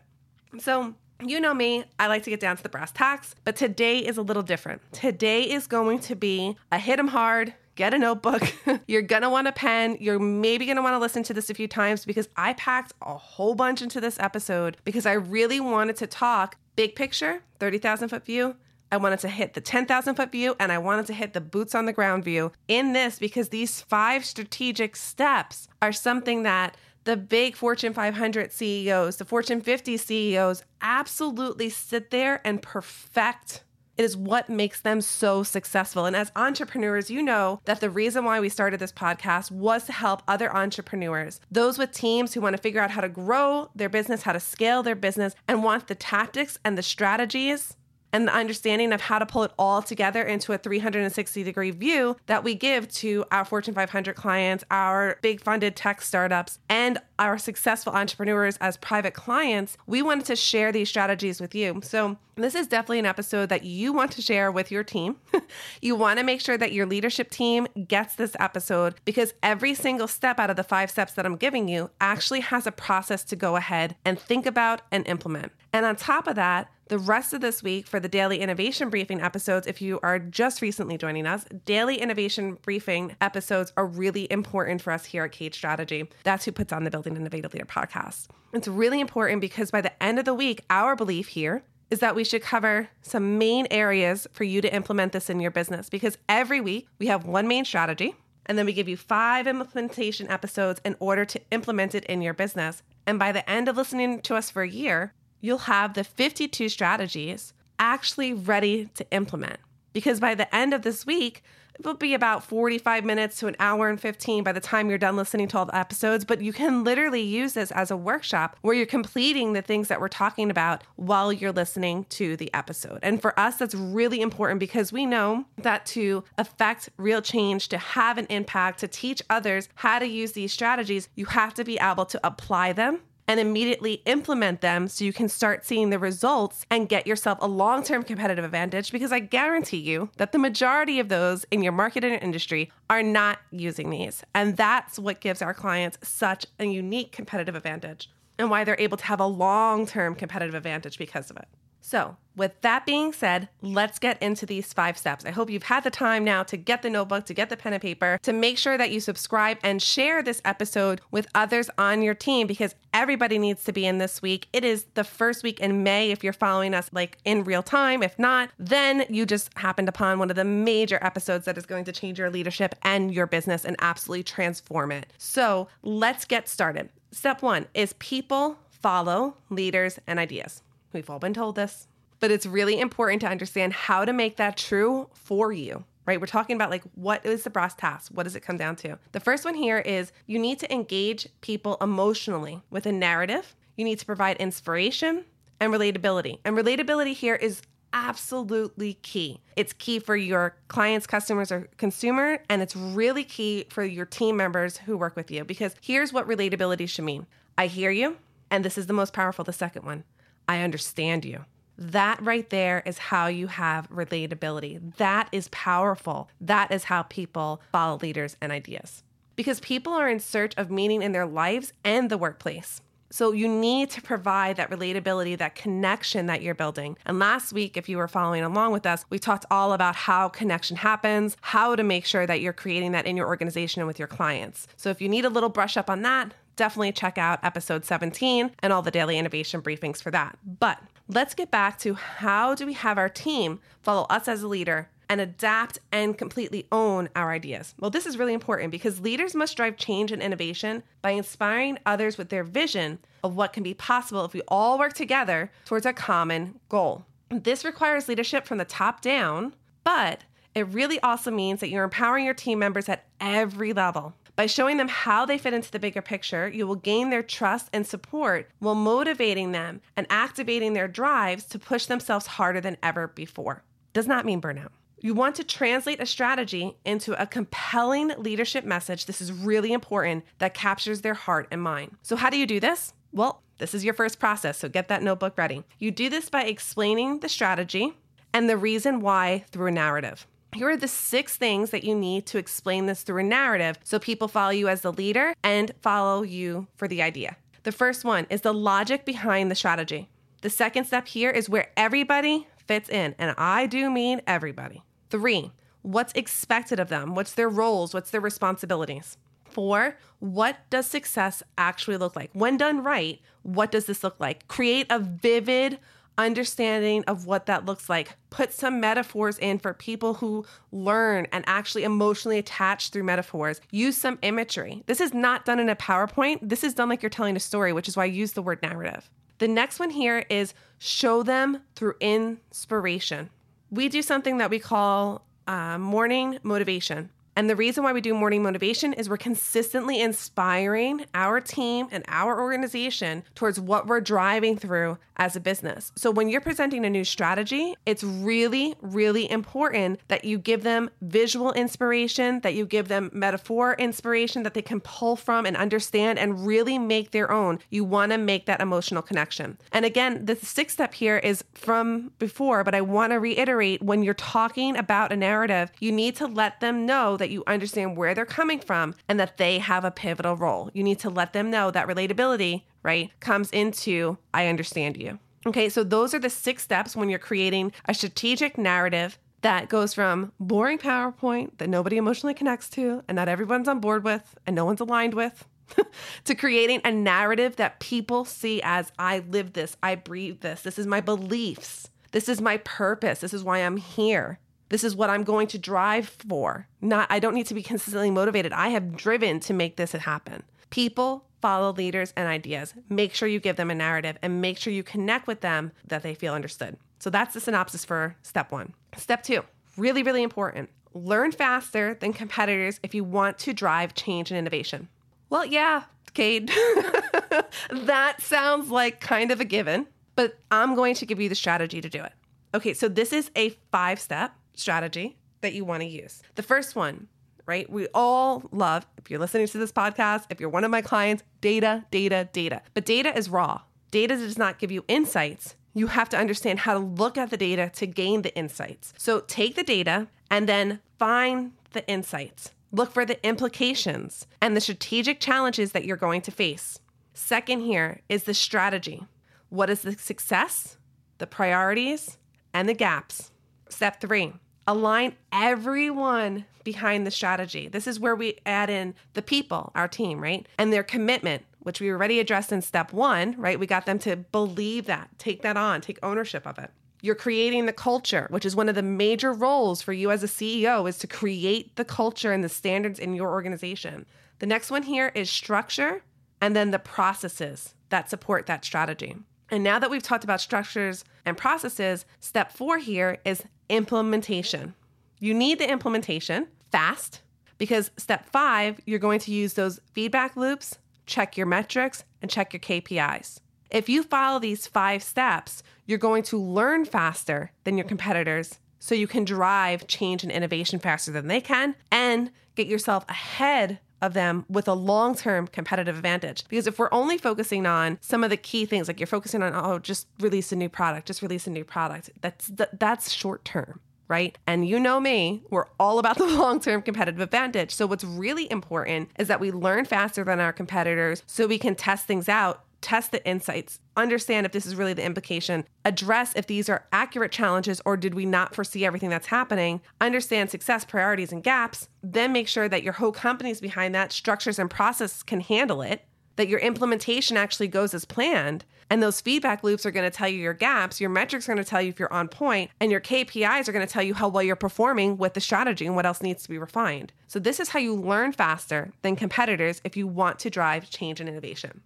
So, 0.58 0.94
you 1.22 1.40
know 1.40 1.55
me, 1.55 1.84
I 1.99 2.06
like 2.06 2.22
to 2.25 2.31
get 2.31 2.40
down 2.40 2.56
to 2.56 2.62
the 2.62 2.69
brass 2.69 2.93
tacks, 2.93 3.34
but 3.44 3.56
today 3.56 3.99
is 3.99 4.17
a 4.17 4.22
little 4.22 4.43
different. 4.43 4.81
Today 4.93 5.43
is 5.43 5.67
going 5.67 6.00
to 6.00 6.17
be 6.17 6.56
a 6.72 6.78
hit 6.78 6.99
'em 6.99 7.08
hard, 7.08 7.55
get 7.76 7.94
a 7.94 7.99
notebook. 7.99 8.43
You're 8.87 9.02
going 9.02 9.22
to 9.22 9.31
want 9.31 9.49
a 9.49 9.52
pen. 9.52 9.96
You're 10.00 10.19
maybe 10.19 10.67
going 10.67 10.76
to 10.76 10.82
want 10.82 10.94
to 10.94 10.99
listen 10.99 11.22
to 11.25 11.34
this 11.34 11.50
a 11.50 11.55
few 11.55 11.69
times 11.69 12.05
because 12.05 12.28
I 12.37 12.55
packed 12.55 12.93
a 13.02 13.17
whole 13.17 13.55
bunch 13.55 13.82
into 13.82 14.00
this 14.00 14.19
episode 14.19 14.76
because 14.84 15.06
I 15.06 15.12
really 15.12 15.61
wanted 15.61 15.96
to 15.96 16.06
talk 16.06 16.56
big 16.76 16.94
picture, 16.94 17.43
30,000 17.58 18.08
foot 18.08 18.25
view, 18.25 18.56
I 18.93 18.96
wanted 18.96 19.20
to 19.20 19.28
hit 19.28 19.55
the 19.55 19.61
10,000 19.61 20.17
foot 20.17 20.32
view 20.32 20.56
and 20.58 20.72
I 20.72 20.78
wanted 20.78 21.06
to 21.06 21.14
hit 21.14 21.32
the 21.32 21.40
boots 21.40 21.75
on 21.75 21.87
the 21.87 21.93
ground 21.93 22.25
view 22.25 22.50
in 22.67 22.93
this 22.93 23.19
because 23.19 23.50
these 23.50 23.81
five 23.81 24.25
strategic 24.25 24.96
steps 24.96 25.69
are 25.81 25.93
something 25.93 26.43
that 26.43 26.76
the 27.10 27.16
big 27.16 27.56
Fortune 27.56 27.92
500 27.92 28.52
CEOs, 28.52 29.16
the 29.16 29.24
Fortune 29.24 29.60
50 29.60 29.96
CEOs 29.96 30.62
absolutely 30.80 31.68
sit 31.68 32.12
there 32.12 32.40
and 32.44 32.62
perfect. 32.62 33.64
It 33.96 34.04
is 34.04 34.16
what 34.16 34.48
makes 34.48 34.80
them 34.80 35.00
so 35.00 35.42
successful. 35.42 36.06
And 36.06 36.14
as 36.14 36.30
entrepreneurs, 36.36 37.10
you 37.10 37.20
know 37.20 37.60
that 37.64 37.80
the 37.80 37.90
reason 37.90 38.24
why 38.24 38.38
we 38.38 38.48
started 38.48 38.78
this 38.78 38.92
podcast 38.92 39.50
was 39.50 39.86
to 39.86 39.92
help 39.92 40.22
other 40.28 40.54
entrepreneurs, 40.54 41.40
those 41.50 41.78
with 41.78 41.90
teams 41.90 42.32
who 42.32 42.40
want 42.40 42.54
to 42.54 42.62
figure 42.62 42.80
out 42.80 42.92
how 42.92 43.00
to 43.00 43.08
grow 43.08 43.68
their 43.74 43.88
business, 43.88 44.22
how 44.22 44.32
to 44.32 44.38
scale 44.38 44.84
their 44.84 44.94
business, 44.94 45.34
and 45.48 45.64
want 45.64 45.88
the 45.88 45.96
tactics 45.96 46.60
and 46.64 46.78
the 46.78 46.82
strategies 46.82 47.76
and 48.12 48.26
the 48.26 48.34
understanding 48.34 48.92
of 48.92 49.00
how 49.00 49.18
to 49.18 49.26
pull 49.26 49.42
it 49.42 49.52
all 49.58 49.82
together 49.82 50.22
into 50.22 50.52
a 50.52 50.58
360 50.58 51.42
degree 51.42 51.70
view 51.70 52.16
that 52.26 52.44
we 52.44 52.54
give 52.54 52.88
to 52.88 53.24
our 53.30 53.44
Fortune 53.44 53.74
500 53.74 54.14
clients, 54.16 54.64
our 54.70 55.18
big 55.22 55.40
funded 55.40 55.76
tech 55.76 56.02
startups, 56.02 56.58
and 56.68 56.98
our 57.18 57.38
successful 57.38 57.92
entrepreneurs 57.92 58.56
as 58.58 58.76
private 58.78 59.14
clients, 59.14 59.76
we 59.86 60.02
wanted 60.02 60.24
to 60.26 60.36
share 60.36 60.72
these 60.72 60.88
strategies 60.88 61.40
with 61.40 61.54
you. 61.54 61.80
So, 61.82 62.16
this 62.36 62.54
is 62.54 62.66
definitely 62.66 63.00
an 63.00 63.06
episode 63.06 63.50
that 63.50 63.64
you 63.64 63.92
want 63.92 64.12
to 64.12 64.22
share 64.22 64.50
with 64.50 64.70
your 64.70 64.82
team. 64.82 65.16
you 65.82 65.94
want 65.94 66.18
to 66.18 66.24
make 66.24 66.40
sure 66.40 66.56
that 66.56 66.72
your 66.72 66.86
leadership 66.86 67.30
team 67.30 67.66
gets 67.86 68.14
this 68.14 68.34
episode 68.40 68.94
because 69.04 69.34
every 69.42 69.74
single 69.74 70.08
step 70.08 70.40
out 70.40 70.48
of 70.48 70.56
the 70.56 70.64
five 70.64 70.90
steps 70.90 71.12
that 71.14 71.26
I'm 71.26 71.36
giving 71.36 71.68
you 71.68 71.90
actually 72.00 72.40
has 72.40 72.66
a 72.66 72.72
process 72.72 73.24
to 73.24 73.36
go 73.36 73.56
ahead 73.56 73.94
and 74.06 74.18
think 74.18 74.46
about 74.46 74.80
and 74.90 75.06
implement. 75.06 75.52
And 75.74 75.84
on 75.84 75.96
top 75.96 76.26
of 76.26 76.36
that, 76.36 76.70
the 76.90 76.98
rest 76.98 77.32
of 77.32 77.40
this 77.40 77.62
week 77.62 77.87
for 77.87 78.00
the 78.00 78.08
daily 78.08 78.40
innovation 78.40 78.90
briefing 78.90 79.20
episodes, 79.20 79.69
if 79.69 79.81
you 79.81 80.00
are 80.02 80.19
just 80.19 80.60
recently 80.60 80.98
joining 80.98 81.25
us, 81.25 81.44
daily 81.64 81.94
innovation 81.94 82.58
briefing 82.62 83.14
episodes 83.20 83.72
are 83.76 83.87
really 83.87 84.31
important 84.31 84.82
for 84.82 84.92
us 84.92 85.04
here 85.04 85.22
at 85.22 85.31
Kate 85.31 85.54
Strategy. 85.54 86.10
That's 86.25 86.44
who 86.44 86.50
puts 86.50 86.72
on 86.72 86.82
the 86.82 86.90
Building 86.90 87.14
Innovative 87.14 87.54
Leader 87.54 87.64
podcast. 87.64 88.26
It's 88.52 88.66
really 88.66 89.00
important 89.00 89.40
because 89.40 89.70
by 89.70 89.81
the 89.81 90.02
end 90.02 90.19
of 90.19 90.25
the 90.25 90.34
week, 90.34 90.64
our 90.69 90.96
belief 90.96 91.28
here 91.28 91.62
is 91.92 92.00
that 92.00 92.16
we 92.16 92.25
should 92.25 92.42
cover 92.42 92.88
some 93.02 93.38
main 93.38 93.69
areas 93.70 94.26
for 94.32 94.43
you 94.43 94.60
to 94.60 94.75
implement 94.75 95.12
this 95.12 95.31
in 95.31 95.38
your 95.38 95.52
business 95.52 95.88
because 95.88 96.19
every 96.28 96.60
week 96.60 96.88
we 96.98 97.06
have 97.06 97.25
one 97.25 97.46
main 97.46 97.64
strategy 97.64 98.16
and 98.46 98.58
then 98.58 98.66
we 98.66 98.72
give 98.72 98.88
you 98.88 98.96
five 98.96 99.46
implementation 99.46 100.28
episodes 100.28 100.81
in 100.84 100.96
order 100.98 101.25
to 101.25 101.40
implement 101.52 101.94
it 101.94 102.04
in 102.06 102.20
your 102.20 102.34
business. 102.34 102.82
And 103.06 103.16
by 103.16 103.31
the 103.31 103.48
end 103.48 103.69
of 103.69 103.76
listening 103.76 104.22
to 104.22 104.34
us 104.34 104.50
for 104.50 104.62
a 104.62 104.69
year, 104.69 105.14
you'll 105.40 105.58
have 105.58 105.94
the 105.94 106.04
52 106.04 106.69
strategies 106.69 107.52
actually 107.78 108.32
ready 108.32 108.87
to 108.94 109.10
implement. 109.10 109.58
Because 109.92 110.20
by 110.20 110.34
the 110.34 110.54
end 110.54 110.72
of 110.72 110.82
this 110.82 111.04
week, 111.04 111.42
it 111.81 111.87
will 111.87 111.94
be 111.94 112.12
about 112.12 112.44
45 112.44 113.06
minutes 113.06 113.38
to 113.38 113.46
an 113.46 113.56
hour 113.58 113.88
and 113.88 113.98
15 113.98 114.44
by 114.44 114.52
the 114.52 114.60
time 114.60 114.90
you're 114.90 114.98
done 114.98 115.16
listening 115.16 115.48
to 115.48 115.58
all 115.58 115.64
the 115.64 115.75
episodes. 115.75 116.26
But 116.26 116.42
you 116.42 116.52
can 116.52 116.84
literally 116.84 117.22
use 117.22 117.54
this 117.54 117.70
as 117.70 117.90
a 117.90 117.96
workshop 117.96 118.56
where 118.60 118.75
you're 118.75 118.84
completing 118.84 119.54
the 119.54 119.62
things 119.62 119.88
that 119.88 119.98
we're 119.98 120.08
talking 120.08 120.50
about 120.50 120.84
while 120.96 121.32
you're 121.32 121.52
listening 121.52 122.04
to 122.10 122.36
the 122.36 122.52
episode. 122.52 122.98
And 123.02 123.22
for 123.22 123.38
us, 123.40 123.56
that's 123.56 123.75
really 123.75 124.20
important 124.20 124.60
because 124.60 124.93
we 124.93 125.06
know 125.06 125.46
that 125.56 125.86
to 125.86 126.22
affect 126.36 126.90
real 126.98 127.22
change, 127.22 127.69
to 127.69 127.78
have 127.78 128.19
an 128.19 128.26
impact, 128.28 128.81
to 128.81 128.88
teach 128.88 129.22
others 129.31 129.70
how 129.76 129.98
to 129.98 130.06
use 130.06 130.32
these 130.32 130.52
strategies, 130.52 131.08
you 131.14 131.25
have 131.26 131.54
to 131.54 131.64
be 131.64 131.78
able 131.78 132.04
to 132.04 132.20
apply 132.22 132.75
them 132.75 133.00
and 133.31 133.38
immediately 133.38 134.03
implement 134.06 134.61
them 134.61 134.88
so 134.88 135.05
you 135.05 135.12
can 135.12 135.29
start 135.29 135.65
seeing 135.65 135.91
the 135.91 136.00
results 136.00 136.67
and 136.69 136.88
get 136.88 137.06
yourself 137.06 137.38
a 137.41 137.47
long 137.47 137.85
term 137.85 138.03
competitive 138.03 138.44
advantage. 138.44 138.91
Because 138.91 139.12
I 139.12 139.21
guarantee 139.21 139.77
you 139.77 140.11
that 140.17 140.32
the 140.32 140.38
majority 140.38 140.99
of 140.99 141.09
those 141.09 141.47
in 141.53 141.62
your 141.62 141.71
market 141.71 142.03
and 142.03 142.21
industry 142.21 142.73
are 142.91 143.05
not 143.05 143.38
using 143.53 143.91
these. 143.91 144.25
And 144.35 144.56
that's 144.56 144.99
what 144.99 145.21
gives 145.21 145.43
our 145.43 145.55
clients 145.55 145.97
such 146.03 146.44
a 146.59 146.65
unique 146.65 147.12
competitive 147.12 147.55
advantage 147.55 148.11
and 148.37 148.50
why 148.50 148.65
they're 148.65 148.75
able 148.81 148.97
to 148.97 149.05
have 149.05 149.21
a 149.21 149.27
long 149.27 149.87
term 149.87 150.17
competitive 150.17 150.56
advantage 150.56 150.99
because 150.99 151.31
of 151.31 151.37
it. 151.37 151.47
So, 151.81 152.17
with 152.37 152.61
that 152.62 152.87
being 152.87 153.12
said, 153.12 153.49
let's 153.61 153.99
get 153.99 154.23
into 154.23 154.47
these 154.47 154.73
five 154.73 154.97
steps. 154.97 155.27
I 155.27 155.31
hope 155.31 155.50
you've 155.50 155.65
had 155.65 155.85
the 155.85 155.91
time 155.91 156.25
now 156.25 156.43
to 156.44 156.56
get 156.56 156.81
the 156.81 156.88
notebook, 156.88 157.27
to 157.27 157.35
get 157.35 157.50
the 157.50 157.56
pen 157.56 157.73
and 157.73 157.82
paper, 157.82 158.19
to 158.23 158.32
make 158.32 158.56
sure 158.56 158.79
that 158.79 158.91
you 158.91 159.00
subscribe 159.00 159.59
and 159.62 159.82
share 159.82 160.23
this 160.23 160.41
episode 160.44 161.00
with 161.11 161.27
others 161.35 161.69
on 161.77 162.03
your 162.03 162.15
team 162.15 162.47
because 162.47 162.75
everybody 162.94 163.38
needs 163.38 163.65
to 163.65 163.73
be 163.73 163.85
in 163.85 163.99
this 163.99 164.23
week. 164.23 164.49
It 164.53 164.65
is 164.65 164.87
the 164.94 165.05
first 165.05 165.43
week 165.43 165.61
in 165.61 165.82
May 165.82 166.12
if 166.12 166.23
you're 166.23 166.32
following 166.32 166.73
us 166.73 166.88
like 166.93 167.19
in 167.25 167.44
real 167.44 167.62
time. 167.62 168.03
If 168.03 168.19
not, 168.19 168.50
then 168.59 169.05
you 169.11 169.27
just 169.27 169.50
happened 169.59 169.88
upon 169.88 170.19
one 170.19 170.31
of 170.31 170.37
the 170.37 170.44
major 170.44 170.99
episodes 171.03 171.44
that 171.44 171.59
is 171.59 171.67
going 171.67 171.85
to 171.85 171.93
change 171.93 172.19
your 172.19 172.31
leadership 172.31 172.75
and 172.82 173.12
your 173.12 173.27
business 173.27 173.65
and 173.65 173.77
absolutely 173.81 174.23
transform 174.23 174.93
it. 174.93 175.12
So, 175.19 175.69
let's 175.82 176.25
get 176.25 176.49
started. 176.49 176.88
Step 177.12 177.43
one 177.43 177.67
is 177.75 177.93
people 177.94 178.56
follow 178.71 179.37
leaders 179.50 179.99
and 180.06 180.19
ideas. 180.19 180.62
We've 180.92 181.08
all 181.08 181.19
been 181.19 181.34
told 181.34 181.56
this, 181.56 181.88
but 182.19 182.31
it's 182.31 182.46
really 182.46 182.81
important 182.81 183.20
to 183.22 183.28
understand 183.28 183.72
how 183.72 184.04
to 184.04 184.12
make 184.12 184.37
that 184.37 184.56
true 184.56 185.08
for 185.14 185.52
you. 185.52 185.84
Right? 186.06 186.20
We're 186.20 186.26
talking 186.26 186.56
about 186.56 186.70
like 186.70 186.82
what 186.94 187.25
is 187.25 187.44
the 187.44 187.50
brass 187.50 187.75
task? 187.75 188.10
What 188.12 188.25
does 188.25 188.34
it 188.34 188.40
come 188.40 188.56
down 188.56 188.76
to? 188.76 188.98
The 189.12 189.20
first 189.20 189.44
one 189.44 189.54
here 189.54 189.78
is 189.78 190.12
you 190.26 190.38
need 190.38 190.58
to 190.58 190.72
engage 190.72 191.28
people 191.40 191.76
emotionally 191.81 192.62
with 192.70 192.87
a 192.87 192.92
narrative. 192.92 193.54
You 193.76 193.84
need 193.84 193.98
to 194.00 194.06
provide 194.06 194.37
inspiration 194.38 195.25
and 195.60 195.72
relatability. 195.72 196.38
And 196.44 196.56
relatability 196.56 197.14
here 197.14 197.36
is 197.36 197.62
absolutely 197.93 198.94
key. 198.94 199.40
It's 199.56 199.72
key 199.72 199.98
for 199.98 200.16
your 200.16 200.56
clients, 200.69 201.06
customers, 201.06 201.52
or 201.52 201.69
consumer, 201.76 202.38
and 202.48 202.62
it's 202.62 202.76
really 202.76 203.25
key 203.25 203.66
for 203.70 203.84
your 203.84 204.06
team 204.06 204.36
members 204.36 204.79
who 204.79 204.96
work 204.96 205.17
with 205.17 205.31
you 205.31 205.44
because 205.44 205.74
here's 205.81 206.12
what 206.12 206.29
relatability 206.29 206.88
should 206.88 207.05
mean 207.05 207.26
I 207.58 207.67
hear 207.67 207.91
you, 207.91 208.17
and 208.50 208.65
this 208.65 208.79
is 208.79 208.86
the 208.86 208.93
most 208.93 209.12
powerful, 209.12 209.44
the 209.44 209.53
second 209.53 209.84
one. 209.84 210.05
I 210.50 210.62
understand 210.62 211.24
you. 211.24 211.44
That 211.78 212.20
right 212.20 212.50
there 212.50 212.82
is 212.84 212.98
how 212.98 213.28
you 213.28 213.46
have 213.46 213.88
relatability. 213.88 214.96
That 214.96 215.28
is 215.30 215.46
powerful. 215.52 216.28
That 216.40 216.72
is 216.72 216.82
how 216.82 217.02
people 217.02 217.62
follow 217.70 217.98
leaders 217.98 218.36
and 218.40 218.50
ideas. 218.50 219.04
Because 219.36 219.60
people 219.60 219.92
are 219.92 220.08
in 220.08 220.19
search 220.19 220.52
of 220.56 220.69
meaning 220.69 221.02
in 221.02 221.12
their 221.12 221.24
lives 221.24 221.72
and 221.84 222.10
the 222.10 222.19
workplace. 222.19 222.80
So 223.10 223.30
you 223.30 223.46
need 223.46 223.90
to 223.90 224.02
provide 224.02 224.56
that 224.56 224.70
relatability, 224.70 225.38
that 225.38 225.54
connection 225.54 226.26
that 226.26 226.42
you're 226.42 226.56
building. 226.56 226.98
And 227.06 227.20
last 227.20 227.52
week, 227.52 227.76
if 227.76 227.88
you 227.88 227.96
were 227.96 228.08
following 228.08 228.42
along 228.42 228.72
with 228.72 228.86
us, 228.86 229.04
we 229.08 229.20
talked 229.20 229.46
all 229.52 229.72
about 229.72 229.94
how 229.94 230.28
connection 230.28 230.78
happens, 230.78 231.36
how 231.42 231.76
to 231.76 231.84
make 231.84 232.06
sure 232.06 232.26
that 232.26 232.40
you're 232.40 232.52
creating 232.52 232.90
that 232.90 233.06
in 233.06 233.16
your 233.16 233.28
organization 233.28 233.82
and 233.82 233.86
with 233.86 234.00
your 234.00 234.08
clients. 234.08 234.66
So 234.76 234.90
if 234.90 235.00
you 235.00 235.08
need 235.08 235.24
a 235.24 235.30
little 235.30 235.48
brush 235.48 235.76
up 235.76 235.88
on 235.88 236.02
that, 236.02 236.34
definitely 236.60 236.93
check 236.93 237.17
out 237.17 237.40
episode 237.43 237.86
17 237.86 238.50
and 238.62 238.70
all 238.70 238.82
the 238.82 238.90
daily 238.90 239.17
innovation 239.17 239.62
briefings 239.62 240.02
for 240.02 240.10
that. 240.10 240.36
But 240.44 240.79
let's 241.08 241.32
get 241.32 241.50
back 241.50 241.79
to 241.79 241.94
how 241.94 242.55
do 242.55 242.67
we 242.67 242.74
have 242.74 242.98
our 242.98 243.08
team 243.08 243.60
follow 243.81 244.05
us 244.10 244.29
as 244.29 244.43
a 244.43 244.48
leader 244.48 244.90
and 245.08 245.22
adapt 245.22 245.79
and 245.90 246.19
completely 246.19 246.67
own 246.70 247.08
our 247.17 247.32
ideas. 247.32 247.74
Well, 247.81 247.90
this 247.90 248.05
is 248.05 248.19
really 248.19 248.34
important 248.34 248.72
because 248.72 249.00
leaders 249.00 249.34
must 249.34 249.56
drive 249.56 249.79
change 249.79 250.12
and 250.12 250.20
innovation 250.20 250.82
by 251.00 251.12
inspiring 251.12 251.79
others 251.86 252.19
with 252.19 252.29
their 252.29 252.44
vision 252.44 252.98
of 253.24 253.34
what 253.34 253.55
can 253.55 253.62
be 253.62 253.72
possible 253.72 254.26
if 254.26 254.34
we 254.34 254.43
all 254.46 254.79
work 254.79 254.93
together 254.93 255.50
towards 255.64 255.86
a 255.86 255.94
common 255.94 256.60
goal. 256.69 257.06
This 257.31 257.64
requires 257.64 258.06
leadership 258.06 258.44
from 258.44 258.58
the 258.58 258.67
top 258.67 259.00
down, 259.00 259.55
but 259.82 260.24
it 260.55 260.67
really 260.69 261.00
also 261.00 261.31
means 261.31 261.60
that 261.60 261.70
you're 261.70 261.84
empowering 261.84 262.26
your 262.26 262.34
team 262.34 262.58
members 262.58 262.86
at 262.90 263.06
every 263.19 263.72
level. 263.72 264.12
By 264.41 264.47
showing 264.47 264.79
them 264.79 264.89
how 264.89 265.27
they 265.27 265.37
fit 265.37 265.53
into 265.53 265.70
the 265.70 265.79
bigger 265.79 266.01
picture, 266.01 266.49
you 266.49 266.67
will 266.67 266.75
gain 266.75 267.11
their 267.11 267.23
trust 267.23 267.69
and 267.75 267.87
support 267.87 268.49
while 268.59 268.75
motivating 268.75 269.53
them 269.53 269.82
and 269.99 270.06
activating 270.09 270.73
their 270.73 270.89
drives 270.89 271.44
to 271.49 271.59
push 271.59 271.85
themselves 271.85 272.27
harder 272.27 272.59
than 272.59 272.79
ever 272.82 273.09
before. 273.09 273.65
Does 273.93 274.06
not 274.06 274.25
mean 274.25 274.41
burnout. 274.41 274.70
You 274.99 275.13
want 275.13 275.35
to 275.35 275.44
translate 275.44 276.01
a 276.01 276.06
strategy 276.06 276.75
into 276.87 277.13
a 277.23 277.27
compelling 277.27 278.15
leadership 278.17 278.65
message. 278.65 279.05
This 279.05 279.20
is 279.20 279.31
really 279.31 279.75
important 279.75 280.25
that 280.39 280.55
captures 280.55 281.03
their 281.03 281.13
heart 281.13 281.47
and 281.51 281.61
mind. 281.61 281.99
So, 282.01 282.17
how 282.17 282.31
do 282.31 282.39
you 282.39 282.47
do 282.47 282.61
this? 282.61 282.94
Well, 283.13 283.43
This 283.59 283.75
is 283.75 283.85
your 283.85 283.93
first 283.93 284.19
process, 284.19 284.56
so 284.56 284.70
get 284.70 284.89
that 284.89 285.03
notebook 285.03 285.37
ready. 285.37 285.65
You 285.79 285.91
do 285.91 286.09
this 286.09 286.31
by 286.31 286.44
explaining 286.44 287.19
the 287.19 287.29
strategy 287.29 287.93
and 288.32 288.49
the 288.49 288.56
reason 288.56 289.01
why 289.01 289.44
through 289.51 289.67
a 289.67 289.70
narrative. 289.70 290.27
Here 290.52 290.69
are 290.69 290.76
the 290.76 290.88
six 290.88 291.36
things 291.36 291.70
that 291.70 291.84
you 291.84 291.94
need 291.94 292.26
to 292.26 292.38
explain 292.38 292.86
this 292.86 293.02
through 293.02 293.20
a 293.20 293.22
narrative 293.22 293.78
so 293.84 294.00
people 294.00 294.26
follow 294.26 294.50
you 294.50 294.69
as 294.69 294.80
the 294.80 294.92
leader 294.92 295.32
and 295.44 295.70
follow 295.80 296.22
you 296.22 296.66
for 296.74 296.88
the 296.88 297.02
idea. 297.02 297.36
The 297.62 297.72
first 297.72 298.04
one 298.04 298.26
is 298.30 298.40
the 298.40 298.52
logic 298.52 299.04
behind 299.04 299.50
the 299.50 299.54
strategy. 299.54 300.08
The 300.42 300.50
second 300.50 300.86
step 300.86 301.06
here 301.06 301.30
is 301.30 301.48
where 301.48 301.70
everybody 301.76 302.48
fits 302.66 302.88
in, 302.88 303.14
and 303.19 303.34
I 303.38 303.66
do 303.66 303.90
mean 303.90 304.22
everybody. 304.26 304.82
Three, 305.08 305.52
what's 305.82 306.12
expected 306.14 306.80
of 306.80 306.88
them? 306.88 307.14
What's 307.14 307.34
their 307.34 307.48
roles? 307.48 307.94
What's 307.94 308.10
their 308.10 308.20
responsibilities? 308.20 309.19
Four, 309.44 309.98
what 310.19 310.58
does 310.70 310.86
success 310.86 311.42
actually 311.58 311.96
look 311.96 312.16
like? 312.16 312.30
When 312.32 312.56
done 312.56 312.82
right, 312.82 313.20
what 313.42 313.70
does 313.70 313.86
this 313.86 314.02
look 314.02 314.19
like? 314.19 314.48
Create 314.48 314.86
a 314.90 314.98
vivid 314.98 315.78
understanding 316.24 317.05
of 317.05 317.27
what 317.27 317.46
that 317.46 317.65
looks 317.67 317.89
like. 317.89 318.17
Put 318.31 318.53
some 318.53 318.81
metaphors 318.81 319.39
in 319.39 319.58
for 319.58 319.74
people 319.74 320.15
who 320.15 320.44
learn 320.72 321.27
and 321.32 321.44
actually 321.46 321.84
emotionally 321.84 322.39
attach 322.39 322.91
through 322.91 323.05
metaphors. 323.05 323.60
Use 323.70 323.96
some 323.96 324.19
imagery. 324.22 324.82
This 324.86 325.00
is 325.00 325.15
not 325.15 325.44
done 325.44 325.58
in 325.58 325.69
a 325.69 325.77
PowerPoint. 325.77 326.39
This 326.43 326.65
is 326.65 326.74
done 326.74 326.89
like 326.89 327.03
you're 327.03 327.10
telling 327.10 327.36
a 327.36 327.41
story, 327.41 327.72
which 327.72 327.89
is 327.89 327.96
why 327.96 328.05
I 328.05 328.06
use 328.06 328.32
the 328.32 328.43
word 328.43 328.62
narrative. 328.62 329.10
The 329.39 329.48
next 329.48 329.79
one 329.79 329.91
here 329.91 330.24
is 330.29 330.53
show 330.79 331.22
them 331.22 331.62
through 331.74 331.94
inspiration. 332.00 333.31
We 333.70 333.89
do 333.89 334.03
something 334.03 334.39
that 334.39 334.50
we 334.50 334.58
call 334.58 335.24
uh, 335.46 335.79
morning 335.79 336.39
motivation. 336.43 337.10
And 337.41 337.49
the 337.49 337.56
reason 337.56 337.82
why 337.82 337.94
we 337.94 338.03
do 338.03 338.13
morning 338.13 338.43
motivation 338.43 338.93
is 338.93 339.09
we're 339.09 339.17
consistently 339.17 339.99
inspiring 339.99 341.06
our 341.15 341.41
team 341.41 341.89
and 341.91 342.05
our 342.06 342.39
organization 342.39 343.23
towards 343.35 343.59
what 343.59 343.87
we're 343.87 344.03
driving 344.03 344.59
through 344.59 344.99
as 345.17 345.37
a 345.37 345.41
business. 345.41 345.91
So 345.97 346.11
when 346.11 346.29
you're 346.29 346.43
presenting 346.43 346.85
a 346.85 346.91
new 346.91 347.05
strategy, 347.05 347.75
it's 347.87 348.05
really, 348.05 348.75
really 348.82 349.31
important 349.31 350.01
that 350.09 350.25
you 350.27 350.37
give 350.37 350.65
them 350.65 350.91
visual 351.01 351.53
inspiration, 351.53 352.41
that 352.41 352.55
you 352.55 352.67
give 352.67 352.89
them 352.89 353.11
metaphor 353.13 353.75
inspiration 353.79 354.43
that 354.43 354.53
they 354.53 354.63
can 354.63 354.81
pull 354.81 355.17
from 355.17 355.47
and 355.47 355.56
understand 355.56 356.19
and 356.19 356.47
really 356.47 356.79
make 356.79 357.11
their 357.11 357.31
own. 357.31 357.59
You 357.70 357.85
want 357.85 358.13
to 358.13 358.19
make 358.19 358.47
that 358.47 358.61
emotional 358.61 359.03
connection. 359.03 359.56
And 359.73 359.87
again, 359.87 360.27
the 360.27 360.37
sixth 360.37 360.75
step 360.75 360.93
here 360.93 361.17
is 361.17 361.43
from 361.55 362.13
before, 362.19 362.65
but 362.65 362.75
I 362.75 362.82
want 362.82 363.13
to 363.13 363.20
reiterate 363.20 363.82
when 363.82 364.03
you're 364.03 364.13
talking 364.15 364.77
about 364.77 365.13
a 365.13 365.17
narrative, 365.17 365.70
you 365.81 365.91
need 365.91 366.17
to 366.17 366.27
let 366.27 366.61
them 366.61 366.85
know 366.85 367.17
that 367.19 367.30
you 367.31 367.44
understand 367.46 367.96
where 367.96 368.15
they're 368.15 368.27
coming 368.27 368.60
from 368.60 368.94
and 369.08 369.19
that 369.20 369.37
they 369.37 369.58
have 369.58 369.84
a 369.84 369.91
pivotal 369.91 370.37
role. 370.37 370.70
You 370.72 370.82
need 370.82 370.99
to 371.01 371.10
let 371.10 371.32
them 371.32 371.51
know 371.51 371.70
that 371.70 371.87
relatability, 371.87 372.63
right, 372.82 373.10
comes 373.20 373.51
into 373.51 374.19
I 374.34 374.46
understand 374.46 374.96
you. 374.96 375.19
Okay, 375.46 375.69
so 375.69 375.82
those 375.82 376.13
are 376.13 376.19
the 376.19 376.31
six 376.31 376.63
steps 376.63 376.94
when 376.94 377.08
you're 377.08 377.19
creating 377.19 377.72
a 377.87 377.94
strategic 377.94 378.58
narrative 378.58 379.19
that 379.43 379.70
goes 379.70 379.94
from 379.94 380.32
boring 380.39 380.79
PowerPoint 380.79 381.58
that 381.58 381.70
nobody 381.70 381.96
emotionally 381.96 382.34
connects 382.34 382.69
to 382.70 383.03
and 383.08 383.17
not 383.17 383.29
everyone's 383.29 383.69
on 383.69 383.81
board 383.81 384.05
with 384.05 384.37
and 384.46 384.55
no 384.55 384.65
one's 384.65 384.81
aligned 384.81 385.15
with. 385.15 385.46
to 386.25 386.34
creating 386.34 386.81
a 386.84 386.91
narrative 386.91 387.56
that 387.56 387.81
people 387.81 388.25
see 388.25 388.60
as 388.63 388.93
I 388.99 389.20
live 389.20 389.53
this, 389.53 389.77
I 389.82 389.94
breathe 389.94 390.41
this, 390.41 390.63
this 390.63 390.79
is 390.79 390.87
my 390.87 391.01
beliefs, 391.01 391.91
this 392.13 392.29
is 392.29 392.41
my 392.41 392.58
purpose, 392.58 393.20
this 393.20 393.32
is 393.32 393.44
why 393.44 393.58
I'm 393.58 393.77
here. 393.77 394.39
This 394.70 394.84
is 394.84 394.96
what 394.96 395.10
I'm 395.10 395.24
going 395.24 395.48
to 395.48 395.58
drive 395.58 396.08
for. 396.08 396.67
Not 396.81 397.08
I 397.10 397.19
don't 397.19 397.34
need 397.34 397.46
to 397.46 397.55
be 397.55 397.62
consistently 397.62 398.10
motivated. 398.10 398.53
I 398.53 398.69
have 398.69 398.96
driven 398.96 399.41
to 399.41 399.53
make 399.53 399.77
this 399.77 399.93
happen. 399.93 400.44
People 400.70 401.27
follow 401.43 401.72
leaders 401.72 402.12
and 402.17 402.29
ideas. 402.29 402.74
Make 402.89 403.15
sure 403.15 403.29
you 403.29 403.41
give 403.41 403.56
them 403.56 403.70
a 403.70 403.74
narrative 403.74 404.17
and 404.22 404.41
make 404.41 404.58
sure 404.58 404.72
you 404.72 404.82
connect 404.82 405.27
with 405.27 405.41
them 405.41 405.72
that 405.89 406.03
they 406.03 406.15
feel 406.15 406.34
understood. 406.34 406.77
So 407.00 407.10
that's 407.10 407.34
the 407.34 407.41
synopsis 407.41 407.84
for 407.84 408.17
step 408.22 408.53
1. 408.53 408.72
Step 408.96 409.22
2, 409.24 409.43
really 409.77 410.03
really 410.03 410.22
important. 410.22 410.70
Learn 410.94 411.32
faster 411.32 411.94
than 411.94 412.12
competitors 412.12 412.79
if 412.82 412.94
you 412.94 413.05
want 413.05 413.39
to 413.39 413.53
drive 413.53 413.94
change 413.94 414.31
and 414.31 414.39
innovation. 414.39 414.89
Well, 415.31 415.44
yeah, 415.44 415.84
Kate. 416.15 416.46
that 417.70 418.17
sounds 418.20 418.70
like 418.70 419.00
kind 419.00 419.31
of 419.31 419.41
a 419.41 419.44
given, 419.44 419.86
but 420.15 420.39
I'm 420.50 420.74
going 420.74 420.94
to 420.96 421.06
give 421.06 421.20
you 421.20 421.29
the 421.29 421.34
strategy 421.34 421.81
to 421.81 421.89
do 421.89 422.03
it. 422.03 422.12
Okay, 422.55 422.74
so 422.74 422.89
this 422.89 423.12
is 423.12 423.31
a 423.36 423.50
five 423.70 424.00
step 424.00 424.32
strategy 424.60 425.17
that 425.40 425.55
you 425.55 425.64
want 425.64 425.82
to 425.82 425.88
use. 425.88 426.22
The 426.34 426.43
first 426.43 426.76
one, 426.76 427.08
right? 427.46 427.69
We 427.69 427.88
all 427.94 428.44
love, 428.52 428.86
if 428.98 429.10
you're 429.10 429.19
listening 429.19 429.46
to 429.48 429.58
this 429.58 429.72
podcast, 429.72 430.26
if 430.31 430.38
you're 430.38 430.50
one 430.50 430.64
of 430.64 430.70
my 430.70 430.82
clients, 430.82 431.24
data, 431.40 431.84
data, 431.90 432.29
data. 432.32 432.62
But 432.74 432.84
data 432.84 433.17
is 433.17 433.29
raw. 433.29 433.62
Data 433.90 434.17
does 434.17 434.38
not 434.38 434.58
give 434.58 434.70
you 434.70 434.84
insights. 434.86 435.56
You 435.74 435.88
have 435.88 436.08
to 436.10 436.19
understand 436.19 436.60
how 436.60 436.74
to 436.74 436.81
look 436.81 437.17
at 437.17 437.31
the 437.31 437.36
data 437.36 437.70
to 437.74 437.86
gain 437.86 438.22
the 438.22 438.34
insights. 438.36 438.93
So 438.98 439.20
take 439.20 439.56
the 439.56 439.62
data 439.62 440.08
and 440.31 440.48
then 440.48 440.81
find 440.98 441.52
the 441.72 441.86
insights. 441.88 442.50
Look 442.72 442.93
for 442.93 443.05
the 443.05 443.24
implications 443.26 444.26
and 444.40 444.56
the 444.56 444.60
strategic 444.60 445.19
challenges 445.19 445.72
that 445.72 445.84
you're 445.84 445.96
going 445.96 446.22
to 446.22 446.31
face. 446.31 446.79
Second, 447.14 447.62
here 447.62 448.02
is 448.08 448.24
the 448.24 448.34
strategy. 448.34 449.06
What 449.48 449.70
is 449.70 449.82
the 449.82 449.93
success, 449.93 450.76
the 451.19 451.26
priorities, 451.26 452.17
and 452.55 452.69
the 452.69 452.74
gaps? 452.74 453.32
Step 453.69 454.00
three, 454.00 454.34
align 454.70 455.15
everyone 455.32 456.44
behind 456.62 457.06
the 457.06 457.10
strategy. 457.10 457.69
This 457.69 457.86
is 457.86 457.98
where 457.98 458.15
we 458.15 458.39
add 458.46 458.70
in 458.70 458.94
the 459.15 459.22
people, 459.22 459.72
our 459.74 459.89
team, 459.89 460.20
right? 460.20 460.46
And 460.58 460.72
their 460.72 460.82
commitment, 460.82 461.44
which 461.60 461.81
we 461.81 461.91
already 461.91 462.20
addressed 462.20 462.53
in 462.53 462.62
step 462.62 462.93
one, 462.93 463.34
right? 463.36 463.58
We 463.58 463.67
got 463.67 463.86
them 463.86 463.98
to 464.00 464.17
believe 464.17 464.86
that, 464.86 465.10
take 465.19 465.43
that 465.43 465.56
on, 465.56 465.81
take 465.81 465.98
ownership 466.03 466.46
of 466.46 466.58
it. 466.58 466.70
You're 467.03 467.15
creating 467.15 467.67
the 467.67 467.72
culture, 467.72 468.27
which 468.31 468.44
is 468.44 468.55
one 468.55 468.69
of 468.69 468.74
the 468.74 468.82
major 468.82 469.32
roles 469.32 469.82
for 469.82 469.93
you 469.93 470.10
as 470.10 470.22
a 470.22 470.29
CEO 470.29 470.89
is 470.89 470.98
to 470.98 471.06
create 471.06 471.74
the 471.77 471.84
culture 471.84 472.32
and 472.32 472.44
the 472.44 472.48
standards 472.48 472.98
in 472.98 473.15
your 473.15 473.31
organization. 473.31 474.06
The 474.39 474.46
next 474.46 474.70
one 474.70 474.82
here 474.82 475.10
is 475.15 475.31
structure 475.31 476.03
and 476.41 476.55
then 476.55 476.70
the 476.70 476.79
processes 476.79 477.74
that 477.89 478.08
support 478.08 478.46
that 478.46 478.65
strategy. 478.65 479.17
And 479.50 479.64
now 479.64 479.78
that 479.78 479.90
we've 479.90 480.02
talked 480.02 480.24
about 480.24 480.40
structures 480.40 481.04
and 481.24 481.36
processes, 481.36 482.06
step 482.20 482.52
four 482.52 482.78
here 482.78 483.19
is 483.24 483.44
implementation. 483.69 484.74
You 485.19 485.34
need 485.34 485.58
the 485.58 485.70
implementation 485.70 486.48
fast 486.70 487.22
because 487.58 487.90
step 487.96 488.30
five, 488.30 488.80
you're 488.86 488.98
going 488.98 489.20
to 489.20 489.32
use 489.32 489.54
those 489.54 489.80
feedback 489.92 490.36
loops, 490.36 490.78
check 491.06 491.36
your 491.36 491.46
metrics, 491.46 492.04
and 492.22 492.30
check 492.30 492.52
your 492.52 492.60
KPIs. 492.60 493.40
If 493.70 493.88
you 493.88 494.02
follow 494.02 494.38
these 494.38 494.66
five 494.66 495.02
steps, 495.02 495.62
you're 495.86 495.98
going 495.98 496.22
to 496.24 496.40
learn 496.40 496.84
faster 496.84 497.52
than 497.64 497.76
your 497.76 497.86
competitors 497.86 498.58
so 498.78 498.94
you 498.94 499.06
can 499.06 499.24
drive 499.24 499.86
change 499.86 500.22
and 500.22 500.32
innovation 500.32 500.78
faster 500.78 501.12
than 501.12 501.28
they 501.28 501.40
can 501.40 501.74
and 501.92 502.30
get 502.56 502.66
yourself 502.66 503.04
ahead 503.08 503.78
of 504.02 504.14
them 504.14 504.44
with 504.48 504.69
a 504.69 504.74
long 504.74 505.14
term 505.14 505.46
competitive 505.46 505.96
advantage. 505.96 506.44
Because 506.48 506.66
if 506.66 506.78
we're 506.78 506.92
only 506.92 507.19
focusing 507.19 507.66
on 507.66 507.98
some 508.00 508.24
of 508.24 508.30
the 508.30 508.36
key 508.36 508.64
things, 508.66 508.88
like 508.88 509.00
you're 509.00 509.06
focusing 509.06 509.42
on, 509.42 509.54
oh, 509.54 509.78
just 509.78 510.06
release 510.20 510.52
a 510.52 510.56
new 510.56 510.69
product, 510.69 511.06
just 511.06 511.22
release 511.22 511.46
a 511.46 511.50
new 511.50 511.64
product, 511.64 512.11
that's, 512.20 512.50
that's 512.78 513.11
short 513.11 513.44
term 513.44 513.80
right? 514.11 514.37
And 514.44 514.66
you 514.66 514.80
know 514.80 514.98
me, 514.98 515.44
we're 515.50 515.66
all 515.78 516.00
about 516.00 516.18
the 516.18 516.26
long 516.37 516.61
term 516.61 516.83
competitive 516.83 517.20
advantage. 517.20 517.72
So, 517.72 517.87
what's 517.87 518.02
really 518.02 518.50
important 518.50 519.09
is 519.18 519.28
that 519.28 519.38
we 519.38 519.52
learn 519.52 519.85
faster 519.85 520.24
than 520.24 520.40
our 520.40 520.52
competitors 520.52 521.22
so 521.26 521.46
we 521.46 521.59
can 521.59 521.76
test 521.76 522.07
things 522.07 522.28
out 522.28 522.64
test 522.81 523.12
the 523.12 523.25
insights, 523.27 523.81
understand 523.96 524.46
if 524.46 524.53
this 524.53 524.66
is 524.66 524.77
really 524.77 524.94
the 524.94 525.05
implication, 525.05 525.64
address 525.85 526.33
if 526.37 526.46
these 526.46 526.68
are 526.68 526.87
accurate 526.92 527.33
challenges 527.33 527.81
or 527.85 527.96
did 527.96 528.14
we 528.14 528.27
not 528.27 528.55
foresee 528.55 528.85
everything 528.85 529.11
that's 529.11 529.27
happening, 529.27 529.81
understand 530.01 530.51
success 530.51 530.85
priorities 530.85 531.33
and 531.33 531.42
gaps, 531.42 531.88
then 532.03 532.33
make 532.33 532.49
sure 532.49 532.68
that 532.68 532.83
your 532.83 532.94
whole 532.94 533.12
company's 533.12 533.61
behind 533.61 533.94
that, 533.94 534.12
structures 534.12 534.59
and 534.59 534.70
process 534.70 535.22
can 535.22 535.40
handle 535.40 535.83
it, 535.83 536.05
that 536.37 536.49
your 536.49 536.61
implementation 536.61 537.37
actually 537.37 537.68
goes 537.68 537.92
as 537.92 538.05
planned. 538.05 538.64
And 538.88 539.03
those 539.03 539.20
feedback 539.20 539.62
loops 539.62 539.87
are 539.87 539.92
going 539.92 540.11
to 540.11 540.16
tell 540.16 540.29
you 540.29 540.40
your 540.40 540.55
gaps, 540.55 541.01
your 541.01 541.11
metrics 541.11 541.49
are 541.49 541.55
going 541.55 541.62
to 541.62 541.68
tell 541.68 541.83
you 541.83 541.90
if 541.90 542.01
you're 542.01 542.12
on 542.12 542.27
point, 542.29 542.70
and 542.81 542.90
your 542.90 543.01
KPIs 543.01 543.68
are 543.68 543.72
going 543.72 543.87
to 543.87 543.92
tell 543.92 544.03
you 544.03 544.14
how 544.14 544.27
well 544.27 544.42
you're 544.42 544.57
performing 544.57 545.16
with 545.16 545.35
the 545.35 545.40
strategy 545.40 545.87
and 545.87 545.94
what 545.94 546.07
else 546.07 546.22
needs 546.22 546.42
to 546.42 546.49
be 546.49 546.59
refined. 546.59 547.12
So, 547.29 547.38
this 547.38 547.61
is 547.61 547.68
how 547.68 547.79
you 547.79 547.94
learn 547.94 548.33
faster 548.33 548.90
than 549.03 549.14
competitors 549.14 549.81
if 549.85 549.96
you 549.96 550.09
want 550.09 550.40
to 550.40 550.51
drive 550.51 550.90
change 550.90 551.20
and 551.20 551.29
innovation. 551.29 551.83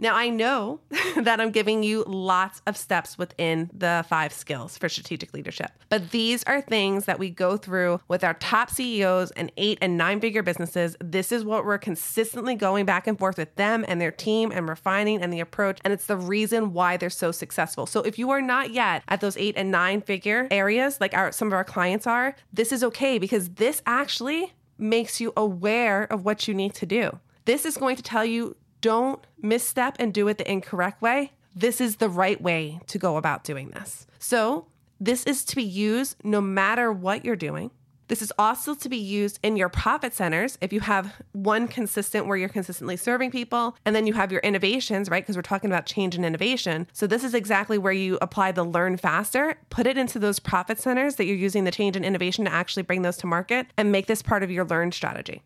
Now, 0.00 0.14
I 0.14 0.28
know 0.28 0.80
that 1.16 1.40
I'm 1.40 1.50
giving 1.50 1.82
you 1.82 2.04
lots 2.06 2.62
of 2.66 2.76
steps 2.76 3.18
within 3.18 3.70
the 3.72 4.04
five 4.08 4.32
skills 4.32 4.78
for 4.78 4.88
strategic 4.88 5.34
leadership, 5.34 5.70
but 5.88 6.10
these 6.10 6.44
are 6.44 6.60
things 6.60 7.06
that 7.06 7.18
we 7.18 7.30
go 7.30 7.56
through 7.56 8.00
with 8.06 8.22
our 8.22 8.34
top 8.34 8.70
CEOs 8.70 9.32
and 9.32 9.50
eight 9.56 9.78
and 9.80 9.96
nine 9.96 10.20
figure 10.20 10.42
businesses. 10.42 10.96
This 11.00 11.32
is 11.32 11.44
what 11.44 11.64
we're 11.64 11.78
consistently 11.78 12.54
going 12.54 12.86
back 12.86 13.06
and 13.06 13.18
forth 13.18 13.38
with 13.38 13.54
them 13.56 13.84
and 13.88 14.00
their 14.00 14.12
team 14.12 14.52
and 14.52 14.68
refining 14.68 15.20
and 15.20 15.32
the 15.32 15.40
approach. 15.40 15.78
And 15.84 15.92
it's 15.92 16.06
the 16.06 16.16
reason 16.16 16.72
why 16.72 16.96
they're 16.96 17.10
so 17.10 17.32
successful. 17.32 17.86
So 17.86 18.02
if 18.02 18.18
you 18.18 18.30
are 18.30 18.42
not 18.42 18.70
yet 18.72 19.02
at 19.08 19.20
those 19.20 19.36
eight 19.36 19.54
and 19.56 19.70
nine 19.70 20.00
figure 20.00 20.46
areas, 20.50 21.00
like 21.00 21.14
our, 21.14 21.32
some 21.32 21.48
of 21.48 21.54
our 21.54 21.64
clients 21.64 22.06
are, 22.06 22.36
this 22.52 22.72
is 22.72 22.84
okay 22.84 23.18
because 23.18 23.50
this 23.50 23.82
actually 23.86 24.52
makes 24.78 25.20
you 25.20 25.32
aware 25.36 26.04
of 26.04 26.24
what 26.24 26.46
you 26.46 26.54
need 26.54 26.74
to 26.74 26.86
do. 26.86 27.18
This 27.44 27.64
is 27.64 27.76
going 27.76 27.96
to 27.96 28.02
tell 28.02 28.24
you 28.24 28.56
don't 28.80 29.24
misstep 29.40 29.96
and 29.98 30.12
do 30.12 30.28
it 30.28 30.38
the 30.38 30.50
incorrect 30.50 31.02
way. 31.02 31.32
This 31.54 31.80
is 31.80 31.96
the 31.96 32.08
right 32.08 32.40
way 32.40 32.80
to 32.86 32.98
go 32.98 33.16
about 33.16 33.44
doing 33.44 33.70
this. 33.70 34.06
So, 34.18 34.66
this 35.00 35.24
is 35.24 35.44
to 35.44 35.56
be 35.56 35.62
used 35.62 36.16
no 36.24 36.40
matter 36.40 36.92
what 36.92 37.24
you're 37.24 37.36
doing. 37.36 37.70
This 38.08 38.22
is 38.22 38.32
also 38.38 38.74
to 38.74 38.88
be 38.88 38.96
used 38.96 39.38
in 39.42 39.56
your 39.56 39.68
profit 39.68 40.14
centers 40.14 40.56
if 40.60 40.72
you 40.72 40.80
have 40.80 41.20
one 41.32 41.68
consistent 41.68 42.26
where 42.26 42.38
you're 42.38 42.48
consistently 42.48 42.96
serving 42.96 43.30
people, 43.30 43.76
and 43.84 43.94
then 43.94 44.06
you 44.06 44.14
have 44.14 44.32
your 44.32 44.40
innovations, 44.40 45.10
right? 45.10 45.22
Because 45.22 45.36
we're 45.36 45.42
talking 45.42 45.70
about 45.70 45.84
change 45.84 46.14
and 46.14 46.24
innovation. 46.24 46.88
So, 46.92 47.06
this 47.06 47.22
is 47.22 47.34
exactly 47.34 47.76
where 47.76 47.92
you 47.92 48.18
apply 48.22 48.52
the 48.52 48.64
learn 48.64 48.96
faster, 48.96 49.56
put 49.70 49.86
it 49.86 49.98
into 49.98 50.18
those 50.18 50.38
profit 50.38 50.78
centers 50.78 51.16
that 51.16 51.26
you're 51.26 51.36
using 51.36 51.64
the 51.64 51.70
change 51.70 51.96
and 51.96 52.04
innovation 52.04 52.44
to 52.46 52.52
actually 52.52 52.82
bring 52.82 53.02
those 53.02 53.18
to 53.18 53.26
market, 53.26 53.66
and 53.76 53.92
make 53.92 54.06
this 54.06 54.22
part 54.22 54.42
of 54.42 54.50
your 54.50 54.64
learn 54.64 54.90
strategy. 54.90 55.42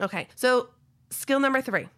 Okay, 0.00 0.28
so 0.34 0.68
skill 1.10 1.40
number 1.40 1.60
three 1.60 1.88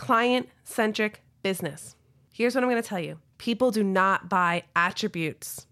client 0.00 0.48
centric 0.64 1.22
business. 1.42 1.94
Here's 2.32 2.54
what 2.54 2.64
I'm 2.64 2.70
going 2.70 2.82
to 2.82 2.88
tell 2.88 3.00
you 3.00 3.18
people 3.38 3.70
do 3.70 3.84
not 3.84 4.28
buy 4.28 4.62
attributes. 4.74 5.66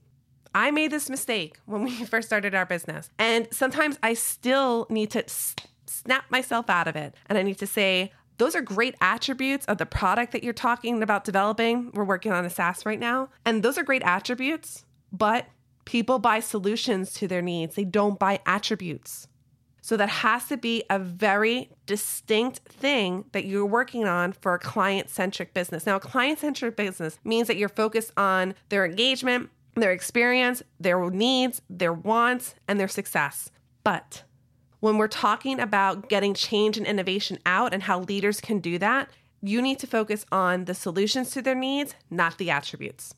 I 0.55 0.71
made 0.71 0.91
this 0.91 1.11
mistake 1.11 1.59
when 1.67 1.83
we 1.83 2.05
first 2.05 2.29
started 2.29 2.55
our 2.55 2.67
business. 2.67 3.11
And 3.19 3.49
sometimes 3.51 3.99
I 4.03 4.15
still 4.15 4.87
need 4.91 5.11
to 5.13 5.25
snap 5.87 6.31
myself 6.31 6.69
out 6.69 6.89
of 6.89 6.97
it. 6.97 7.15
And 7.27 7.39
I 7.39 7.43
need 7.43 7.59
to 7.59 7.67
say, 7.67 8.13
those 8.39 8.55
are 8.55 8.61
great 8.61 8.95
attributes 9.01 9.67
of 9.67 9.79
the 9.79 9.87
product 9.87 10.33
that 10.33 10.45
you're 10.45 10.53
talking 10.53 11.03
about 11.03 11.25
developing. 11.25 11.91
We're 11.93 12.05
working 12.05 12.33
on 12.33 12.45
a 12.45 12.51
SaaS 12.51 12.87
right 12.87 13.01
now. 13.01 13.31
And 13.45 13.63
those 13.63 13.79
are 13.79 13.83
great 13.83 14.03
attributes, 14.03 14.85
but 15.13 15.47
people 15.85 16.19
buy 16.19 16.41
solutions 16.41 17.13
to 17.15 17.29
their 17.29 17.43
needs. 17.43 17.75
They 17.75 17.85
don't 17.85 18.19
buy 18.19 18.41
attributes. 18.47 19.28
So 19.89 19.97
that 19.97 20.11
has 20.11 20.49
to 20.49 20.59
be 20.59 20.85
a 20.91 20.99
very 20.99 21.71
distinct 21.87 22.59
thing 22.59 23.25
that 23.33 23.47
you're 23.47 23.65
working 23.65 24.05
on 24.05 24.35
for 24.35 24.53
a 24.53 24.59
client 24.59 25.09
centric 25.09 25.55
business. 25.55 25.87
Now, 25.87 25.97
a 25.97 26.01
client 26.01 26.41
centric 26.41 26.77
business 26.77 27.19
means 27.25 27.49
that 27.49 27.57
you're 27.57 27.71
focused 27.71 28.13
on 28.15 28.53
their 28.69 28.85
engagement, 28.85 29.49
their 29.77 29.93
experience, 29.93 30.63
their 30.79 31.09
needs, 31.09 31.63
their 31.71 31.95
wants, 31.95 32.55
and 32.69 32.79
their 32.79 32.87
success. 32.87 33.51
But 33.83 34.25
when 34.81 34.99
we're 34.99 35.09
talking 35.09 35.59
about 35.59 36.11
getting 36.11 36.35
change 36.35 36.77
and 36.77 36.87
innovation 36.87 37.39
out 37.47 37.73
and 37.73 37.85
how 37.85 38.01
leaders 38.01 38.43
can 38.43 38.59
do 38.59 38.77
that, 38.77 39.09
you 39.41 39.63
need 39.63 39.79
to 39.79 39.87
focus 39.87 40.27
on 40.31 40.67
the 40.67 40.75
solutions 40.75 41.31
to 41.31 41.41
their 41.41 41.55
needs, 41.55 41.95
not 42.11 42.37
the 42.37 42.51
attributes. 42.51 43.15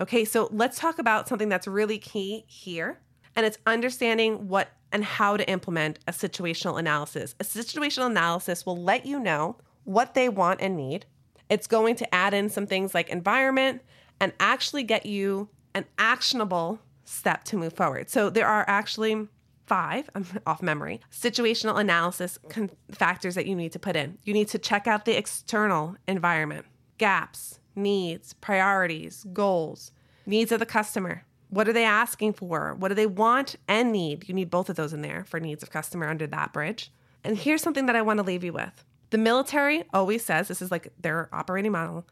Okay, 0.00 0.24
so 0.24 0.48
let's 0.50 0.78
talk 0.78 0.98
about 0.98 1.28
something 1.28 1.50
that's 1.50 1.66
really 1.66 1.98
key 1.98 2.46
here, 2.46 2.98
and 3.36 3.44
it's 3.44 3.58
understanding 3.66 4.48
what 4.48 4.70
and 4.94 5.04
how 5.04 5.36
to 5.36 5.46
implement 5.50 5.98
a 6.06 6.12
situational 6.12 6.78
analysis. 6.78 7.34
A 7.40 7.44
situational 7.44 8.06
analysis 8.06 8.64
will 8.64 8.80
let 8.80 9.04
you 9.04 9.18
know 9.18 9.56
what 9.82 10.14
they 10.14 10.28
want 10.28 10.60
and 10.62 10.76
need. 10.76 11.04
It's 11.50 11.66
going 11.66 11.96
to 11.96 12.14
add 12.14 12.32
in 12.32 12.48
some 12.48 12.66
things 12.66 12.94
like 12.94 13.10
environment 13.10 13.82
and 14.20 14.32
actually 14.38 14.84
get 14.84 15.04
you 15.04 15.48
an 15.74 15.84
actionable 15.98 16.78
step 17.04 17.42
to 17.44 17.56
move 17.56 17.72
forward. 17.72 18.08
So 18.08 18.30
there 18.30 18.46
are 18.46 18.64
actually 18.68 19.26
five, 19.66 20.08
I'm 20.14 20.26
off 20.46 20.62
memory, 20.62 21.00
situational 21.10 21.78
analysis 21.78 22.38
con- 22.48 22.70
factors 22.92 23.34
that 23.34 23.46
you 23.46 23.56
need 23.56 23.72
to 23.72 23.80
put 23.80 23.96
in. 23.96 24.16
You 24.22 24.32
need 24.32 24.48
to 24.48 24.58
check 24.58 24.86
out 24.86 25.06
the 25.06 25.18
external 25.18 25.96
environment, 26.06 26.66
gaps, 26.98 27.58
needs, 27.74 28.34
priorities, 28.34 29.26
goals, 29.32 29.90
needs 30.24 30.52
of 30.52 30.60
the 30.60 30.66
customer. 30.66 31.24
What 31.54 31.68
are 31.68 31.72
they 31.72 31.84
asking 31.84 32.32
for? 32.32 32.74
What 32.74 32.88
do 32.88 32.96
they 32.96 33.06
want 33.06 33.54
and 33.68 33.92
need? 33.92 34.28
You 34.28 34.34
need 34.34 34.50
both 34.50 34.68
of 34.68 34.74
those 34.74 34.92
in 34.92 35.02
there 35.02 35.24
for 35.24 35.38
needs 35.38 35.62
of 35.62 35.70
customer 35.70 36.08
under 36.08 36.26
that 36.26 36.52
bridge. 36.52 36.90
And 37.22 37.38
here's 37.38 37.62
something 37.62 37.86
that 37.86 37.94
I 37.94 38.02
want 38.02 38.18
to 38.18 38.24
leave 38.24 38.42
you 38.42 38.52
with. 38.52 38.84
The 39.10 39.18
military 39.18 39.84
always 39.94 40.24
says 40.24 40.48
this 40.48 40.60
is 40.60 40.72
like 40.72 40.92
their 41.00 41.28
operating 41.32 41.70
model 41.70 42.04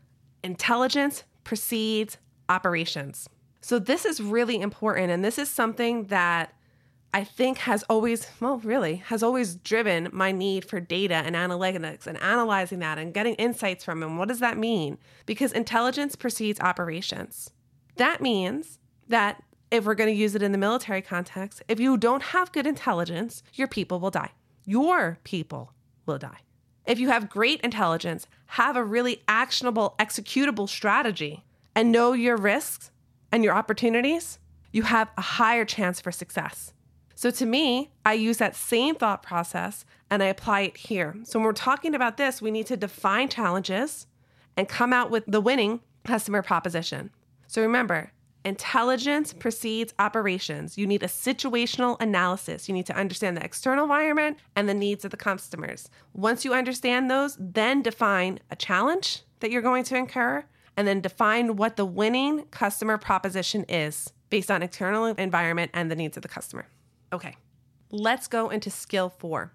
intelligence 0.45 1.25
precedes 1.43 2.19
operations. 2.49 3.29
So, 3.61 3.81
this 3.81 4.05
is 4.05 4.21
really 4.21 4.61
important. 4.61 5.11
And 5.11 5.25
this 5.25 5.39
is 5.39 5.49
something 5.49 6.05
that 6.05 6.55
I 7.13 7.25
think 7.25 7.59
has 7.59 7.83
always, 7.91 8.29
well, 8.41 8.59
really, 8.59 8.97
has 9.07 9.25
always 9.25 9.57
driven 9.57 10.09
my 10.13 10.31
need 10.31 10.65
for 10.65 10.79
data 10.79 11.17
and 11.17 11.35
analytics 11.35 12.07
and 12.07 12.17
analyzing 12.23 12.79
that 12.79 12.97
and 12.97 13.13
getting 13.13 13.35
insights 13.35 13.85
from 13.85 13.99
them. 13.99 14.19
What 14.19 14.29
does 14.29 14.39
that 14.39 14.57
mean? 14.57 14.99
Because 15.27 15.53
intelligence 15.53 16.15
precedes 16.15 16.61
operations. 16.61 17.51
That 17.97 18.21
means 18.21 18.79
that 19.13 19.43
if 19.71 19.85
we're 19.85 19.95
going 19.95 20.15
to 20.15 20.21
use 20.21 20.35
it 20.35 20.43
in 20.43 20.53
the 20.53 20.59
military 20.59 21.01
context, 21.01 21.63
if 21.69 21.81
you 21.81 21.97
don't 21.97 22.23
have 22.23 22.53
good 22.53 22.67
intelligence, 22.67 23.43
your 23.55 23.69
people 23.69 24.01
will 24.01 24.11
die. 24.11 24.33
Your 24.65 25.19
people 25.25 25.73
will 26.05 26.19
die. 26.19 26.41
If 26.85 26.99
you 26.99 27.09
have 27.09 27.31
great 27.31 27.61
intelligence, 27.63 28.27
have 28.47 28.77
a 28.77 28.85
really 28.85 29.23
actionable, 29.29 29.95
executable 29.99 30.69
strategy, 30.69 31.45
and 31.75 31.91
know 31.91 32.13
your 32.13 32.37
risks 32.37 32.91
and 33.31 33.43
your 33.43 33.55
opportunities, 33.55 34.39
you 34.73 34.83
have 34.83 35.09
a 35.17 35.23
higher 35.23 35.65
chance 35.65 36.01
for 36.01 36.13
success. 36.13 36.75
So 37.15 37.31
to 37.31 37.47
me, 37.47 37.93
I 38.05 38.15
use 38.15 38.39
that 38.39 38.57
same 38.57 38.95
thought 38.95 39.23
process 39.23 39.85
and 40.11 40.23
I 40.23 40.27
apply 40.27 40.63
it 40.63 40.77
here. 40.77 41.17
So 41.23 41.39
when 41.39 41.47
we're 41.47 41.53
talking 41.53 41.95
about 41.95 42.17
this, 42.17 42.43
we 42.43 42.51
need 42.51 42.67
to 42.67 42.77
define 42.77 43.29
challenges 43.29 44.07
and 44.57 44.69
come 44.69 44.93
out 44.93 45.11
with 45.11 45.25
the 45.27 45.41
winning 45.41 45.81
customer 46.05 46.43
proposition. 46.43 47.11
So 47.47 47.63
remember, 47.63 48.13
intelligence 48.45 49.33
precedes 49.33 49.95
operations. 49.99 50.77
You 50.77 50.87
need 50.87 51.03
a 51.03 51.09
situational 51.09 51.97
analysis. 52.01 52.69
You 52.69 52.75
need 52.75 52.87
to 52.87 52.97
understand 52.97 53.37
the 53.37 53.45
external 53.45 53.85
environment 53.85 54.39
and 54.57 54.69
the 54.69 54.75
needs 54.75 55.05
of 55.05 55.11
the 55.11 55.17
customers. 55.17 55.89
Once 56.13 56.45
you 56.45 56.55
understand 56.55 57.11
those, 57.11 57.37
then 57.39 57.83
define 57.83 58.41
a 58.51 58.57
challenge 58.57 59.23
that 59.41 59.51
you're 59.51 59.63
going 59.63 59.85
to 59.85 59.97
incur 59.97 60.45
and 60.77 60.89
then 60.89 61.01
define 61.01 61.57
what 61.57 61.77
the 61.77 61.85
winning 61.85 62.45
customer 62.51 62.99
proposition 62.99 63.65
is 63.69 64.13
based 64.31 64.51
on 64.51 64.63
external 64.63 65.07
environment 65.07 65.71
and 65.75 65.91
the 65.91 65.97
needs 65.97 66.17
of 66.17 66.23
the 66.23 66.29
customer. 66.29 66.67
Okay, 67.13 67.37
let's 67.91 68.27
go 68.27 68.49
into 68.49 68.71
skill 68.71 69.11
four 69.11 69.53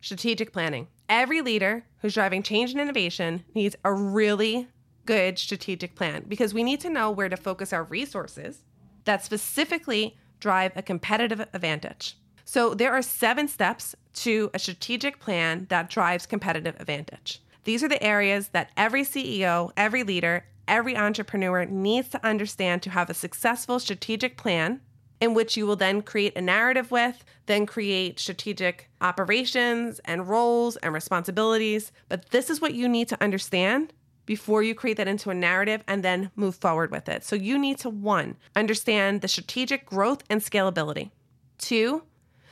strategic 0.00 0.52
planning. 0.52 0.86
Every 1.08 1.40
leader 1.40 1.84
who's 1.98 2.14
driving 2.14 2.42
change 2.42 2.70
and 2.70 2.80
innovation 2.80 3.44
needs 3.54 3.76
a 3.84 3.92
really 3.92 4.68
good 5.10 5.40
strategic 5.40 5.96
plan 5.96 6.24
because 6.28 6.54
we 6.54 6.62
need 6.62 6.78
to 6.78 6.88
know 6.88 7.10
where 7.10 7.28
to 7.28 7.36
focus 7.36 7.72
our 7.72 7.82
resources 7.82 8.62
that 9.06 9.24
specifically 9.24 10.16
drive 10.38 10.70
a 10.76 10.82
competitive 10.82 11.40
advantage. 11.52 12.16
So, 12.44 12.74
there 12.74 12.92
are 12.92 13.02
seven 13.02 13.48
steps 13.48 13.96
to 14.26 14.52
a 14.54 14.60
strategic 14.60 15.18
plan 15.18 15.66
that 15.68 15.90
drives 15.90 16.26
competitive 16.26 16.76
advantage. 16.78 17.42
These 17.64 17.82
are 17.82 17.88
the 17.88 18.00
areas 18.00 18.50
that 18.50 18.70
every 18.76 19.02
CEO, 19.02 19.72
every 19.76 20.04
leader, 20.04 20.44
every 20.68 20.96
entrepreneur 20.96 21.64
needs 21.64 22.08
to 22.10 22.24
understand 22.24 22.80
to 22.82 22.90
have 22.90 23.10
a 23.10 23.14
successful 23.14 23.80
strategic 23.80 24.36
plan 24.36 24.80
in 25.20 25.34
which 25.34 25.56
you 25.56 25.66
will 25.66 25.74
then 25.76 26.02
create 26.02 26.36
a 26.36 26.40
narrative 26.40 26.92
with, 26.92 27.24
then 27.46 27.66
create 27.66 28.20
strategic 28.20 28.88
operations 29.00 30.00
and 30.04 30.28
roles 30.28 30.76
and 30.76 30.94
responsibilities. 30.94 31.90
But 32.08 32.30
this 32.30 32.48
is 32.48 32.60
what 32.60 32.74
you 32.74 32.88
need 32.88 33.08
to 33.08 33.20
understand 33.20 33.92
before 34.30 34.62
you 34.62 34.76
create 34.76 34.96
that 34.96 35.08
into 35.08 35.28
a 35.28 35.34
narrative 35.34 35.82
and 35.88 36.04
then 36.04 36.30
move 36.36 36.54
forward 36.54 36.92
with 36.92 37.08
it. 37.08 37.24
So 37.24 37.34
you 37.34 37.58
need 37.58 37.78
to 37.78 37.90
one, 37.90 38.36
understand 38.54 39.22
the 39.22 39.26
strategic 39.26 39.84
growth 39.84 40.22
and 40.30 40.40
scalability. 40.40 41.10
Two, 41.58 42.04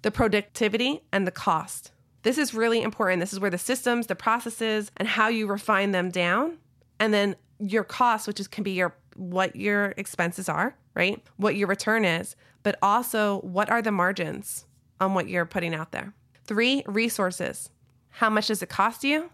the 0.03 0.11
productivity 0.11 1.05
and 1.13 1.25
the 1.25 1.31
cost. 1.31 1.93
This 2.25 2.37
is 2.37 2.53
really 2.53 2.83
important. 2.83 3.21
This 3.21 3.33
is 3.33 3.39
where 3.39 3.49
the 3.49 3.59
systems, 3.59 4.09
the 4.09 4.17
processes, 4.17 4.91
and 4.97 5.07
how 5.07 5.29
you 5.29 5.47
refine 5.47 5.93
them 5.93 6.11
down. 6.11 6.59
And 6.99 7.15
then 7.15 7.37
your 7.61 7.85
cost, 7.85 8.27
which 8.27 8.41
is 8.41 8.49
can 8.49 8.65
be 8.65 8.73
your 8.73 8.97
what 9.15 9.55
your 9.55 9.95
expenses 9.97 10.49
are, 10.49 10.75
right? 10.97 11.23
What 11.37 11.55
your 11.55 11.69
return 11.69 12.05
is, 12.05 12.35
but 12.65 12.77
also 12.83 13.39
what 13.43 13.71
are 13.71 13.83
the 13.83 13.93
margins 13.93 14.67
on 14.99 15.15
what 15.15 15.29
you're 15.29 15.47
putting 15.47 15.77
out 15.77 15.93
there. 15.93 16.13
Three, 16.43 16.83
resources. 16.89 17.71
How 18.09 18.31
much 18.31 18.49
does 18.49 18.65
it 18.65 18.69
cost 18.69 19.05
you? 19.05 19.31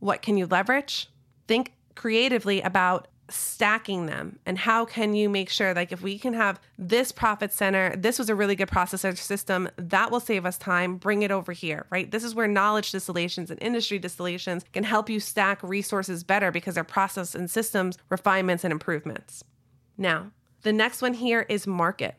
What 0.00 0.20
can 0.20 0.36
you 0.36 0.44
leverage? 0.44 1.08
Think 1.48 1.72
creatively 1.96 2.60
about 2.60 3.08
stacking 3.28 4.06
them 4.06 4.38
and 4.46 4.56
how 4.58 4.84
can 4.84 5.14
you 5.14 5.28
make 5.28 5.50
sure 5.50 5.74
like 5.74 5.90
if 5.90 6.00
we 6.00 6.18
can 6.18 6.32
have 6.32 6.60
this 6.78 7.10
profit 7.10 7.52
center 7.52 7.94
this 7.96 8.18
was 8.18 8.28
a 8.28 8.34
really 8.34 8.54
good 8.54 8.68
processor 8.68 9.16
system 9.16 9.68
that 9.76 10.10
will 10.10 10.20
save 10.20 10.46
us 10.46 10.56
time 10.58 10.96
bring 10.96 11.22
it 11.22 11.30
over 11.30 11.52
here 11.52 11.86
right? 11.90 12.10
This 12.10 12.22
is 12.22 12.34
where 12.34 12.46
knowledge 12.46 12.92
distillations 12.92 13.50
and 13.50 13.60
industry 13.60 13.98
distillations 13.98 14.64
can 14.72 14.84
help 14.84 15.10
you 15.10 15.18
stack 15.18 15.62
resources 15.62 16.22
better 16.22 16.50
because 16.50 16.76
they're 16.76 16.84
process 16.84 17.34
and 17.34 17.50
systems 17.50 17.98
refinements 18.10 18.64
and 18.64 18.72
improvements. 18.72 19.42
Now 19.98 20.30
the 20.62 20.72
next 20.72 21.02
one 21.02 21.14
here 21.14 21.46
is 21.48 21.66
market. 21.66 22.14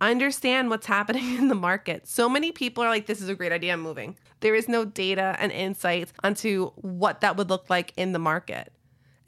Understand 0.00 0.70
what's 0.70 0.86
happening 0.86 1.34
in 1.38 1.48
the 1.48 1.54
market. 1.54 2.06
So 2.06 2.28
many 2.28 2.52
people 2.52 2.82
are 2.84 2.88
like 2.88 3.06
this 3.06 3.20
is 3.20 3.28
a 3.28 3.34
great 3.34 3.52
idea 3.52 3.74
i'm 3.74 3.80
moving. 3.80 4.16
There 4.40 4.54
is 4.54 4.68
no 4.68 4.84
data 4.86 5.36
and 5.38 5.52
insights 5.52 6.12
onto 6.24 6.70
what 6.76 7.20
that 7.20 7.36
would 7.36 7.50
look 7.50 7.68
like 7.68 7.92
in 7.96 8.12
the 8.12 8.18
market 8.18 8.72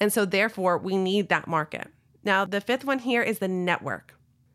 and 0.00 0.12
so, 0.12 0.24
therefore, 0.24 0.78
we 0.78 0.96
need 0.96 1.28
that 1.28 1.46
market. 1.46 1.88
Now, 2.24 2.44
the 2.44 2.60
fifth 2.60 2.84
one 2.84 3.00
here 3.00 3.22
is 3.22 3.38
the 3.38 3.48
network, 3.48 4.14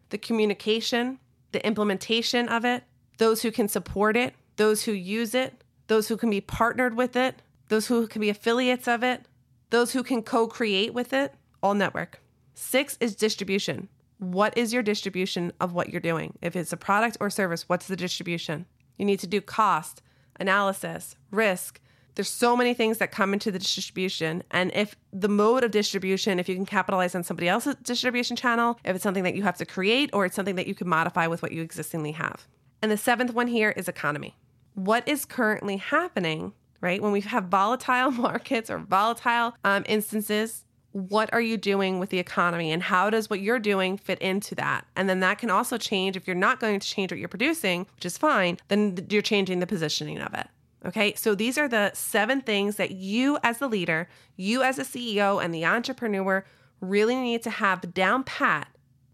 the 0.10 0.18
communication, 0.18 1.20
the 1.52 1.66
implementation 1.66 2.50
of 2.50 2.66
it, 2.66 2.84
those 3.18 3.42
who 3.44 3.52
can 3.52 3.68
support 3.68 4.18
it, 4.18 4.34
those 4.58 4.84
who 4.84 4.92
use 4.92 5.34
it, 5.36 5.64
those 5.88 6.08
who 6.08 6.18
can 6.18 6.30
be 6.30 6.42
partnered 6.42 6.96
with 6.96 7.16
it, 7.16 7.42
those 7.70 7.88
who 7.88 8.08
can 8.08 8.22
be 8.22 8.30
affiliates 8.30 8.88
of 8.88 9.04
it. 9.04 9.26
Those 9.70 9.94
who 9.94 10.04
can 10.04 10.22
co 10.22 10.48
create 10.48 10.94
with 10.94 11.14
it, 11.14 11.34
all 11.62 11.74
network. 11.74 12.22
Six 12.54 12.98
is 13.00 13.16
distribution. 13.16 13.90
What 14.20 14.58
is 14.58 14.72
your 14.72 14.84
distribution 14.84 15.52
of 15.60 15.74
what 15.74 15.90
you're 15.90 16.00
doing? 16.00 16.38
If 16.42 16.56
it's 16.56 16.72
a 16.72 16.78
product 16.78 17.18
or 17.20 17.30
service, 17.30 17.68
what's 17.68 17.88
the 17.88 17.98
distribution? 17.98 18.66
You 18.98 19.06
need 19.06 19.20
to 19.20 19.28
do 19.28 19.42
cost, 19.42 20.02
analysis, 20.40 21.16
risk. 21.32 21.82
There's 22.16 22.30
so 22.30 22.56
many 22.56 22.74
things 22.74 22.98
that 22.98 23.12
come 23.12 23.34
into 23.34 23.52
the 23.52 23.60
distribution. 23.60 24.44
And 24.52 24.72
if 24.74 24.96
the 25.12 25.28
mode 25.28 25.64
of 25.64 25.72
distribution, 25.72 26.40
if 26.40 26.48
you 26.48 26.56
can 26.56 26.66
capitalize 26.66 27.14
on 27.14 27.24
somebody 27.24 27.50
else's 27.50 27.76
distribution 27.84 28.36
channel, 28.36 28.80
if 28.86 28.96
it's 28.96 29.04
something 29.04 29.24
that 29.24 29.36
you 29.36 29.44
have 29.44 29.58
to 29.58 29.66
create 29.66 30.10
or 30.14 30.26
it's 30.26 30.36
something 30.36 30.56
that 30.56 30.68
you 30.68 30.76
can 30.76 30.88
modify 30.88 31.28
with 31.28 31.42
what 31.42 31.52
you 31.52 31.62
existingly 31.62 32.14
have. 32.14 32.48
And 32.82 32.92
the 32.92 32.98
seventh 32.98 33.34
one 33.34 33.48
here 33.48 33.72
is 33.72 33.88
economy. 33.88 34.38
What 34.74 35.08
is 35.08 35.26
currently 35.26 35.78
happening, 35.78 36.54
right? 36.82 37.02
When 37.02 37.12
we 37.12 37.22
have 37.22 37.46
volatile 37.46 38.12
markets 38.12 38.70
or 38.70 38.80
volatile 38.80 39.56
um, 39.64 39.84
instances, 39.88 40.66
what 40.96 41.34
are 41.34 41.42
you 41.42 41.58
doing 41.58 42.00
with 42.00 42.10
the 42.10 42.20
economy 42.20 42.72
and 42.72 42.82
how 42.82 43.10
does 43.10 43.30
what 43.30 43.42
you're 43.42 43.60
doing 43.60 43.98
fit 43.98 44.18
into 44.20 44.56
that? 44.56 44.86
And 44.96 45.10
then 45.10 45.20
that 45.20 45.40
can 45.40 45.50
also 45.50 45.78
change 45.78 46.16
if 46.16 46.26
you're 46.26 46.38
not 46.38 46.62
going 46.62 46.80
to 46.80 46.88
change 46.88 47.12
what 47.12 47.20
you're 47.20 47.28
producing, 47.28 47.86
which 47.96 48.06
is 48.06 48.18
fine, 48.18 48.58
then 48.70 49.06
you're 49.10 49.22
changing 49.22 49.60
the 49.60 49.68
positioning 49.68 50.20
of 50.20 50.34
it. 50.34 50.48
Okay, 50.86 51.16
so 51.16 51.34
these 51.34 51.58
are 51.58 51.68
the 51.68 51.92
seven 51.94 52.42
things 52.42 52.76
that 52.76 52.92
you, 52.92 53.40
as 53.42 53.58
the 53.58 53.68
leader, 53.68 54.08
you, 54.36 54.62
as 54.62 54.78
a 54.78 54.84
CEO, 54.84 55.44
and 55.44 55.54
the 55.54 55.66
entrepreneur 55.66 56.46
really 56.80 57.16
need 57.16 57.42
to 57.44 57.50
have 57.50 57.94
down 57.94 58.24
pat 58.24 58.68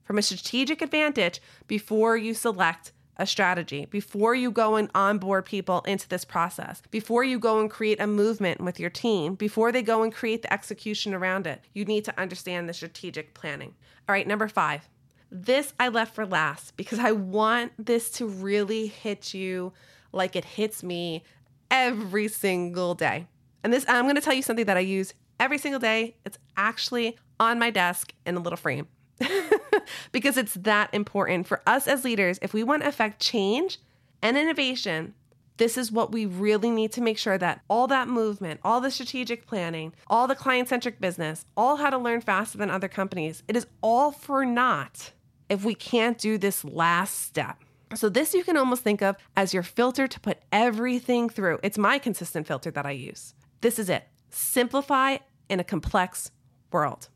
from 0.04 0.18
a 0.18 0.22
strategic 0.22 0.82
advantage 0.82 1.42
before 1.68 2.18
you 2.18 2.34
select 2.34 2.92
a 3.16 3.26
strategy, 3.26 3.86
before 3.86 4.36
you 4.36 4.52
go 4.52 4.76
and 4.76 4.90
onboard 4.94 5.46
people 5.46 5.82
into 5.82 6.10
this 6.10 6.26
process, 6.26 6.82
before 6.92 7.24
you 7.24 7.40
go 7.40 7.60
and 7.60 7.70
create 7.70 8.02
a 8.02 8.08
movement 8.08 8.60
with 8.60 8.80
your 8.80 8.90
team, 8.90 9.36
before 9.36 9.72
they 9.72 9.82
go 9.82 10.04
and 10.04 10.14
create 10.14 10.42
the 10.42 10.52
execution 10.52 11.14
around 11.14 11.48
it, 11.48 11.62
you 11.74 11.86
need 11.86 12.04
to 12.04 12.20
understand 12.20 12.68
the 12.68 12.74
strategic 12.74 13.34
planning. 13.34 13.74
All 14.10 14.14
right, 14.14 14.28
number 14.28 14.48
five. 14.48 14.90
This 15.32 15.74
I 15.80 15.88
left 15.88 16.16
for 16.16 16.26
last 16.26 16.76
because 16.76 17.00
I 17.00 17.14
want 17.14 17.72
this 17.78 18.10
to 18.12 18.26
really 18.26 18.88
hit 18.88 19.34
you 19.34 19.72
like 20.12 20.36
it 20.36 20.44
hits 20.44 20.84
me 20.84 21.24
every 21.72 22.28
single 22.28 22.94
day. 22.94 23.28
And 23.64 23.74
this, 23.74 23.86
I'm 23.88 24.06
going 24.06 24.16
to 24.16 24.22
tell 24.22 24.34
you 24.34 24.44
something 24.44 24.66
that 24.66 24.78
I 24.78 24.82
use 24.82 25.14
every 25.40 25.58
single 25.58 25.80
day. 25.80 26.16
It's 26.26 26.38
actually 26.58 27.18
on 27.40 27.58
my 27.58 27.72
desk 27.72 28.14
in 28.26 28.36
a 28.36 28.40
little 28.40 28.58
frame. 28.58 28.88
because 30.12 30.38
it's 30.38 30.56
that 30.56 30.94
important 30.94 31.48
for 31.48 31.62
us 31.66 31.88
as 31.88 32.04
leaders. 32.04 32.40
If 32.42 32.54
we 32.54 32.64
want 32.64 32.84
to 32.84 32.90
affect 32.90 33.22
change 33.22 33.80
and 34.22 34.38
innovation, 34.38 35.14
this 35.58 35.78
is 35.78 35.92
what 35.92 36.12
we 36.12 36.26
really 36.26 36.72
need 36.72 36.92
to 36.94 37.02
make 37.02 37.18
sure 37.20 37.38
that 37.38 37.62
all 37.70 37.86
that 37.88 38.08
movement, 38.08 38.60
all 38.64 38.82
the 38.82 38.90
strategic 38.90 39.46
planning, 39.46 39.94
all 40.08 40.28
the 40.28 40.36
client 40.36 40.70
centric 40.70 41.00
business, 41.00 41.46
all 41.56 41.76
how 41.76 41.92
to 41.92 41.98
learn 41.98 42.22
faster 42.22 42.58
than 42.58 42.72
other 42.72 42.88
companies, 42.88 43.44
it 43.48 43.56
is 43.56 43.68
all 43.82 44.12
for 44.12 44.44
naught 44.44 45.12
if 45.50 45.64
we 45.64 45.76
can't 45.76 46.18
do 46.18 46.38
this 46.38 46.64
last 46.64 47.22
step. 47.22 47.64
So, 47.96 48.10
this 48.10 48.34
you 48.34 48.44
can 48.44 48.58
almost 48.58 48.84
think 48.84 49.02
of 49.02 49.18
as 49.36 49.54
your 49.54 49.64
filter 49.64 50.08
to 50.08 50.20
put 50.20 50.40
everything 50.52 51.30
through. 51.30 51.60
It's 51.64 51.78
my 51.78 52.00
consistent 52.00 52.48
filter 52.48 52.72
that 52.72 52.86
I 52.86 52.92
use. 52.92 53.34
This 53.62 53.78
is 53.78 53.90
it 53.90 54.08
simplify 54.30 55.18
in 55.50 55.60
a 55.60 55.64
complex 55.64 56.32
world. 56.72 57.10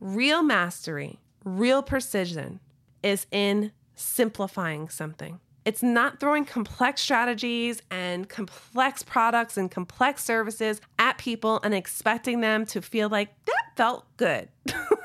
Real 0.00 0.42
mastery, 0.42 1.18
real 1.44 1.82
precision 1.82 2.60
is 3.02 3.26
in 3.32 3.72
simplifying 3.94 4.88
something. 4.88 5.40
It's 5.64 5.82
not 5.82 6.20
throwing 6.20 6.44
complex 6.44 7.02
strategies 7.02 7.82
and 7.90 8.28
complex 8.28 9.02
products 9.02 9.58
and 9.58 9.70
complex 9.70 10.24
services 10.24 10.80
at 10.98 11.18
people 11.18 11.60
and 11.62 11.74
expecting 11.74 12.40
them 12.40 12.64
to 12.66 12.80
feel 12.80 13.08
like 13.08 13.28
that 13.44 13.76
felt 13.76 14.06
good. 14.16 14.48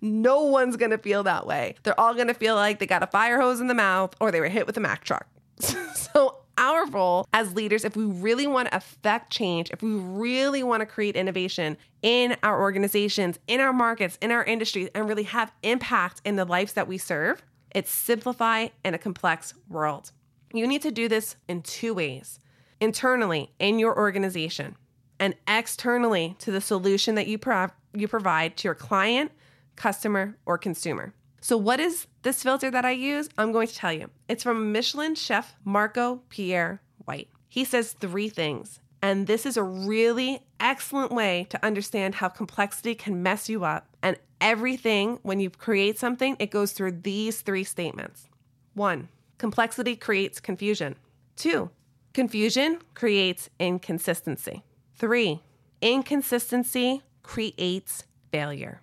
no 0.00 0.42
one's 0.42 0.76
gonna 0.76 0.98
feel 0.98 1.22
that 1.24 1.46
way. 1.46 1.76
They're 1.82 1.98
all 1.98 2.14
gonna 2.14 2.34
feel 2.34 2.54
like 2.54 2.78
they 2.78 2.86
got 2.86 3.02
a 3.02 3.06
fire 3.06 3.40
hose 3.40 3.60
in 3.60 3.68
the 3.68 3.74
mouth 3.74 4.14
or 4.20 4.30
they 4.30 4.40
were 4.40 4.48
hit 4.48 4.66
with 4.66 4.76
a 4.76 4.80
Mack 4.80 5.04
truck. 5.04 5.26
so 5.60 6.38
our 6.58 6.86
role 6.86 7.26
as 7.32 7.54
leaders, 7.54 7.84
if 7.84 7.96
we 7.96 8.04
really 8.04 8.46
want 8.46 8.68
to 8.68 8.76
affect 8.76 9.30
change, 9.30 9.70
if 9.70 9.82
we 9.82 9.92
really 9.92 10.62
want 10.62 10.80
to 10.80 10.86
create 10.86 11.16
innovation 11.16 11.76
in 12.02 12.36
our 12.42 12.60
organizations, 12.60 13.38
in 13.46 13.60
our 13.60 13.72
markets, 13.72 14.18
in 14.20 14.30
our 14.30 14.44
industries, 14.44 14.88
and 14.94 15.08
really 15.08 15.24
have 15.24 15.52
impact 15.62 16.22
in 16.24 16.36
the 16.36 16.44
lives 16.44 16.72
that 16.74 16.88
we 16.88 16.98
serve, 16.98 17.42
it's 17.72 17.90
simplify 17.90 18.68
in 18.84 18.94
a 18.94 18.98
complex 18.98 19.54
world. 19.68 20.12
You 20.52 20.66
need 20.66 20.82
to 20.82 20.90
do 20.90 21.08
this 21.08 21.36
in 21.48 21.62
two 21.62 21.92
ways 21.92 22.40
internally 22.80 23.50
in 23.58 23.78
your 23.78 23.96
organization 23.96 24.76
and 25.18 25.34
externally 25.48 26.36
to 26.38 26.50
the 26.50 26.60
solution 26.60 27.14
that 27.14 27.26
you, 27.26 27.38
pro- 27.38 27.68
you 27.94 28.06
provide 28.06 28.56
to 28.58 28.68
your 28.68 28.74
client, 28.74 29.32
customer, 29.76 30.36
or 30.46 30.58
consumer. 30.58 31.14
So, 31.40 31.56
what 31.56 31.78
is 31.78 32.06
this 32.22 32.42
filter 32.42 32.70
that 32.70 32.84
I 32.84 32.90
use? 32.90 33.28
I'm 33.38 33.52
going 33.52 33.68
to 33.68 33.74
tell 33.74 33.92
you. 33.92 34.10
It's 34.28 34.42
from 34.42 34.72
Michelin 34.72 35.14
chef 35.14 35.54
Marco 35.64 36.22
Pierre 36.28 36.80
White. 37.04 37.28
He 37.48 37.64
says 37.64 37.92
three 37.92 38.28
things, 38.28 38.80
and 39.00 39.26
this 39.26 39.46
is 39.46 39.56
a 39.56 39.62
really 39.62 40.42
excellent 40.58 41.12
way 41.12 41.46
to 41.50 41.64
understand 41.64 42.16
how 42.16 42.28
complexity 42.28 42.94
can 42.94 43.22
mess 43.22 43.48
you 43.48 43.64
up. 43.64 43.86
And 44.02 44.18
everything, 44.40 45.20
when 45.22 45.40
you 45.40 45.50
create 45.50 45.98
something, 45.98 46.36
it 46.38 46.50
goes 46.50 46.72
through 46.72 46.92
these 47.02 47.42
three 47.42 47.64
statements. 47.64 48.28
One, 48.74 49.08
complexity 49.38 49.96
creates 49.96 50.40
confusion. 50.40 50.96
Two, 51.36 51.70
confusion 52.12 52.80
creates 52.94 53.48
inconsistency. 53.58 54.64
Three, 54.96 55.42
inconsistency 55.80 57.02
creates 57.22 58.04
failure. 58.32 58.80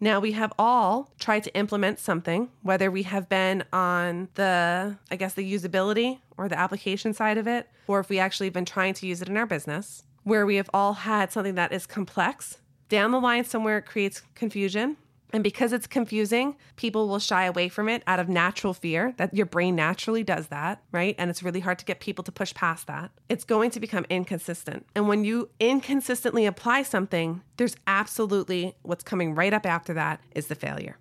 Now, 0.00 0.20
we 0.20 0.32
have 0.32 0.52
all 0.58 1.10
tried 1.18 1.42
to 1.44 1.54
implement 1.56 1.98
something, 1.98 2.50
whether 2.62 2.90
we 2.90 3.02
have 3.02 3.28
been 3.28 3.64
on 3.72 4.28
the, 4.34 4.96
I 5.10 5.16
guess, 5.16 5.34
the 5.34 5.52
usability 5.52 6.20
or 6.36 6.48
the 6.48 6.58
application 6.58 7.12
side 7.12 7.36
of 7.36 7.48
it, 7.48 7.68
or 7.88 7.98
if 7.98 8.08
we 8.08 8.18
actually 8.18 8.46
have 8.46 8.54
been 8.54 8.64
trying 8.64 8.94
to 8.94 9.06
use 9.06 9.20
it 9.22 9.28
in 9.28 9.36
our 9.36 9.46
business, 9.46 10.04
where 10.22 10.46
we 10.46 10.56
have 10.56 10.70
all 10.72 10.92
had 10.92 11.32
something 11.32 11.56
that 11.56 11.72
is 11.72 11.86
complex. 11.86 12.58
Down 12.88 13.10
the 13.10 13.20
line, 13.20 13.44
somewhere 13.44 13.78
it 13.78 13.86
creates 13.86 14.22
confusion. 14.34 14.96
And 15.32 15.44
because 15.44 15.72
it's 15.72 15.86
confusing, 15.86 16.56
people 16.76 17.06
will 17.06 17.18
shy 17.18 17.44
away 17.44 17.68
from 17.68 17.88
it 17.88 18.02
out 18.06 18.18
of 18.18 18.28
natural 18.28 18.72
fear 18.72 19.12
that 19.18 19.34
your 19.34 19.46
brain 19.46 19.76
naturally 19.76 20.24
does 20.24 20.46
that, 20.48 20.82
right? 20.90 21.14
And 21.18 21.28
it's 21.28 21.42
really 21.42 21.60
hard 21.60 21.78
to 21.80 21.84
get 21.84 22.00
people 22.00 22.24
to 22.24 22.32
push 22.32 22.54
past 22.54 22.86
that. 22.86 23.10
It's 23.28 23.44
going 23.44 23.70
to 23.72 23.80
become 23.80 24.06
inconsistent. 24.08 24.86
And 24.94 25.06
when 25.06 25.24
you 25.24 25.50
inconsistently 25.60 26.46
apply 26.46 26.82
something, 26.82 27.42
there's 27.58 27.76
absolutely 27.86 28.74
what's 28.82 29.04
coming 29.04 29.34
right 29.34 29.52
up 29.52 29.66
after 29.66 29.92
that 29.94 30.20
is 30.34 30.46
the 30.46 30.54
failure. 30.54 30.96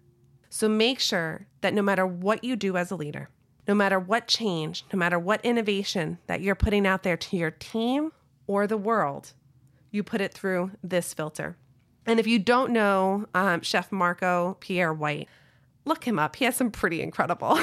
So 0.50 0.68
make 0.68 1.00
sure 1.00 1.48
that 1.62 1.74
no 1.74 1.82
matter 1.82 2.06
what 2.06 2.44
you 2.44 2.56
do 2.56 2.76
as 2.76 2.92
a 2.92 2.96
leader, 2.96 3.30
no 3.68 3.76
matter 3.76 4.00
what 4.00 4.28
change, 4.28 4.86
no 4.92 5.00
matter 5.00 5.20
what 5.20 5.44
innovation 5.44 6.18
that 6.28 6.42
you're 6.42 6.56
putting 6.56 6.88
out 6.88 7.04
there 7.04 7.18
to 7.18 7.38
your 7.38 7.52
team 7.52 8.12
or 8.46 8.66
the 8.66 8.78
world, 8.78 9.34
you 9.92 10.04
put 10.04 10.22
it 10.22 10.34
through 10.34 10.72
this 10.84 11.13
filter. 11.13 11.58
And 12.08 12.20
if 12.20 12.26
you 12.26 12.39
don't 12.39 12.72
know 12.72 13.28
um, 13.36 13.62
Chef 13.62 13.91
Marco 13.91 14.58
Pierre 14.62 14.93
White, 14.93 15.28
look 15.86 16.06
him 16.06 16.17
up. 16.17 16.36
He 16.38 16.46
has 16.46 16.56
some 16.56 16.72
pretty 16.72 17.02
incredible, 17.02 17.60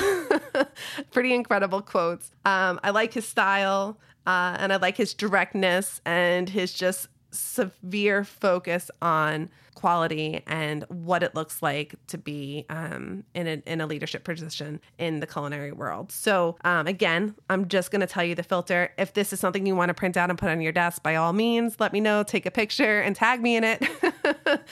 pretty 1.13 1.35
incredible 1.35 1.83
quotes. 1.83 2.31
Um, 2.45 2.79
I 2.85 2.91
like 2.91 3.15
his 3.15 3.27
style 3.27 3.99
uh, 4.27 4.57
and 4.59 4.73
I 4.73 4.77
like 4.77 4.97
his 4.97 5.15
directness 5.15 6.01
and 6.05 6.49
his 6.49 6.73
just 6.73 7.09
severe 7.35 8.25
focus 8.25 8.91
on 9.03 9.51
quality 9.75 10.43
and 10.47 10.85
what 10.89 11.23
it 11.23 11.35
looks 11.35 11.63
like 11.63 11.95
to 12.07 12.17
be 12.17 12.65
um, 12.71 13.25
in, 13.35 13.47
a, 13.47 13.63
in 13.67 13.81
a 13.81 13.87
leadership 13.87 14.25
position 14.25 14.81
in 14.99 15.21
the 15.21 15.27
culinary 15.27 15.73
world. 15.73 16.11
So, 16.11 16.57
um, 16.65 16.87
again, 16.87 17.35
I'm 17.51 17.69
just 17.69 17.91
going 17.91 18.01
to 18.01 18.07
tell 18.07 18.25
you 18.25 18.35
the 18.35 18.43
filter. 18.43 18.93
If 18.97 19.13
this 19.13 19.33
is 19.33 19.41
something 19.41 19.67
you 19.67 19.77
want 19.77 19.91
to 19.91 19.95
print 19.95 20.17
out 20.17 20.31
and 20.31 20.39
put 20.39 20.49
on 20.49 20.61
your 20.61 20.73
desk, 20.73 21.03
by 21.03 21.17
all 21.17 21.33
means, 21.33 21.77
let 21.81 21.93
me 21.93 22.01
know, 22.01 22.23
take 22.23 22.47
a 22.47 22.51
picture, 22.51 23.01
and 23.01 23.15
tag 23.15 23.43
me 23.43 23.57
in 23.57 23.65
it. 23.65 23.87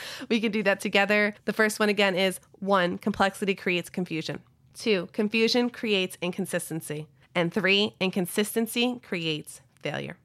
we 0.28 0.40
can 0.40 0.52
do 0.52 0.62
that 0.62 0.80
together. 0.80 1.34
The 1.44 1.52
first 1.52 1.78
one, 1.78 1.88
again, 1.88 2.14
is 2.14 2.40
one, 2.60 2.98
complexity 2.98 3.54
creates 3.54 3.90
confusion. 3.90 4.40
Two, 4.74 5.08
confusion 5.12 5.68
creates 5.68 6.16
inconsistency. 6.22 7.06
And 7.34 7.52
three, 7.52 7.94
inconsistency 8.00 9.00
creates 9.02 9.60
failure. 9.82 10.16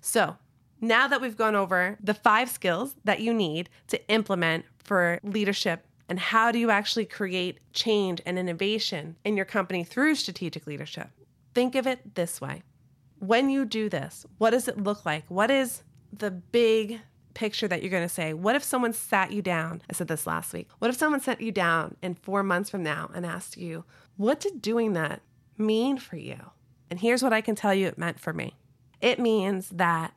So, 0.00 0.36
now 0.80 1.08
that 1.08 1.20
we've 1.20 1.36
gone 1.36 1.54
over 1.54 1.96
the 2.02 2.14
five 2.14 2.50
skills 2.50 2.94
that 3.04 3.20
you 3.20 3.32
need 3.32 3.68
to 3.88 4.08
implement 4.08 4.64
for 4.78 5.20
leadership 5.22 5.86
and 6.08 6.20
how 6.20 6.52
do 6.52 6.58
you 6.58 6.70
actually 6.70 7.04
create 7.04 7.58
change 7.72 8.20
and 8.24 8.38
innovation 8.38 9.16
in 9.24 9.36
your 9.36 9.44
company 9.44 9.82
through 9.82 10.14
strategic 10.14 10.66
leadership, 10.66 11.08
think 11.54 11.74
of 11.74 11.86
it 11.86 12.14
this 12.14 12.40
way. 12.40 12.62
When 13.18 13.50
you 13.50 13.64
do 13.64 13.88
this, 13.88 14.26
what 14.38 14.50
does 14.50 14.68
it 14.68 14.82
look 14.82 15.04
like? 15.04 15.24
What 15.28 15.50
is 15.50 15.82
the 16.12 16.30
big 16.30 17.00
picture 17.34 17.66
that 17.66 17.82
you're 17.82 17.90
going 17.90 18.02
to 18.02 18.08
say? 18.08 18.34
What 18.34 18.54
if 18.54 18.62
someone 18.62 18.92
sat 18.92 19.32
you 19.32 19.42
down? 19.42 19.82
I 19.90 19.94
said 19.94 20.08
this 20.08 20.26
last 20.26 20.52
week. 20.52 20.68
What 20.78 20.90
if 20.90 20.96
someone 20.96 21.20
sat 21.20 21.40
you 21.40 21.50
down 21.50 21.96
in 22.02 22.14
four 22.14 22.42
months 22.42 22.70
from 22.70 22.82
now 22.82 23.10
and 23.14 23.26
asked 23.26 23.56
you, 23.56 23.84
what 24.16 24.40
did 24.40 24.62
doing 24.62 24.92
that 24.92 25.22
mean 25.58 25.98
for 25.98 26.16
you? 26.16 26.38
And 26.90 27.00
here's 27.00 27.22
what 27.22 27.32
I 27.32 27.40
can 27.40 27.54
tell 27.54 27.74
you 27.74 27.88
it 27.88 27.98
meant 27.98 28.20
for 28.20 28.32
me 28.32 28.54
it 29.00 29.18
means 29.18 29.68
that 29.70 30.14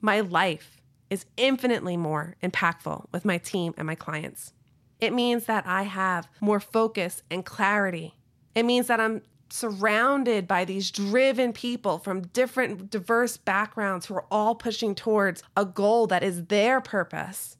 my 0.00 0.20
life 0.20 0.80
is 1.08 1.26
infinitely 1.36 1.96
more 1.96 2.36
impactful 2.42 3.06
with 3.12 3.24
my 3.24 3.38
team 3.38 3.74
and 3.76 3.86
my 3.86 3.94
clients. 3.94 4.52
It 5.00 5.12
means 5.12 5.46
that 5.46 5.66
I 5.66 5.82
have 5.82 6.28
more 6.40 6.60
focus 6.60 7.22
and 7.30 7.44
clarity. 7.44 8.14
It 8.54 8.64
means 8.64 8.86
that 8.86 9.00
I'm 9.00 9.22
surrounded 9.48 10.46
by 10.46 10.64
these 10.64 10.90
driven 10.90 11.52
people 11.52 11.98
from 11.98 12.22
different 12.28 12.90
diverse 12.90 13.36
backgrounds 13.36 14.06
who 14.06 14.14
are 14.14 14.26
all 14.30 14.54
pushing 14.54 14.94
towards 14.94 15.42
a 15.56 15.64
goal 15.64 16.06
that 16.06 16.22
is 16.22 16.46
their 16.46 16.80
purpose 16.80 17.56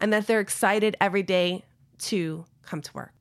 and 0.00 0.12
that 0.12 0.26
they're 0.26 0.40
excited 0.40 0.96
every 1.00 1.22
day 1.22 1.64
to 1.98 2.44
come 2.62 2.80
to 2.82 2.92
work. 2.92 3.12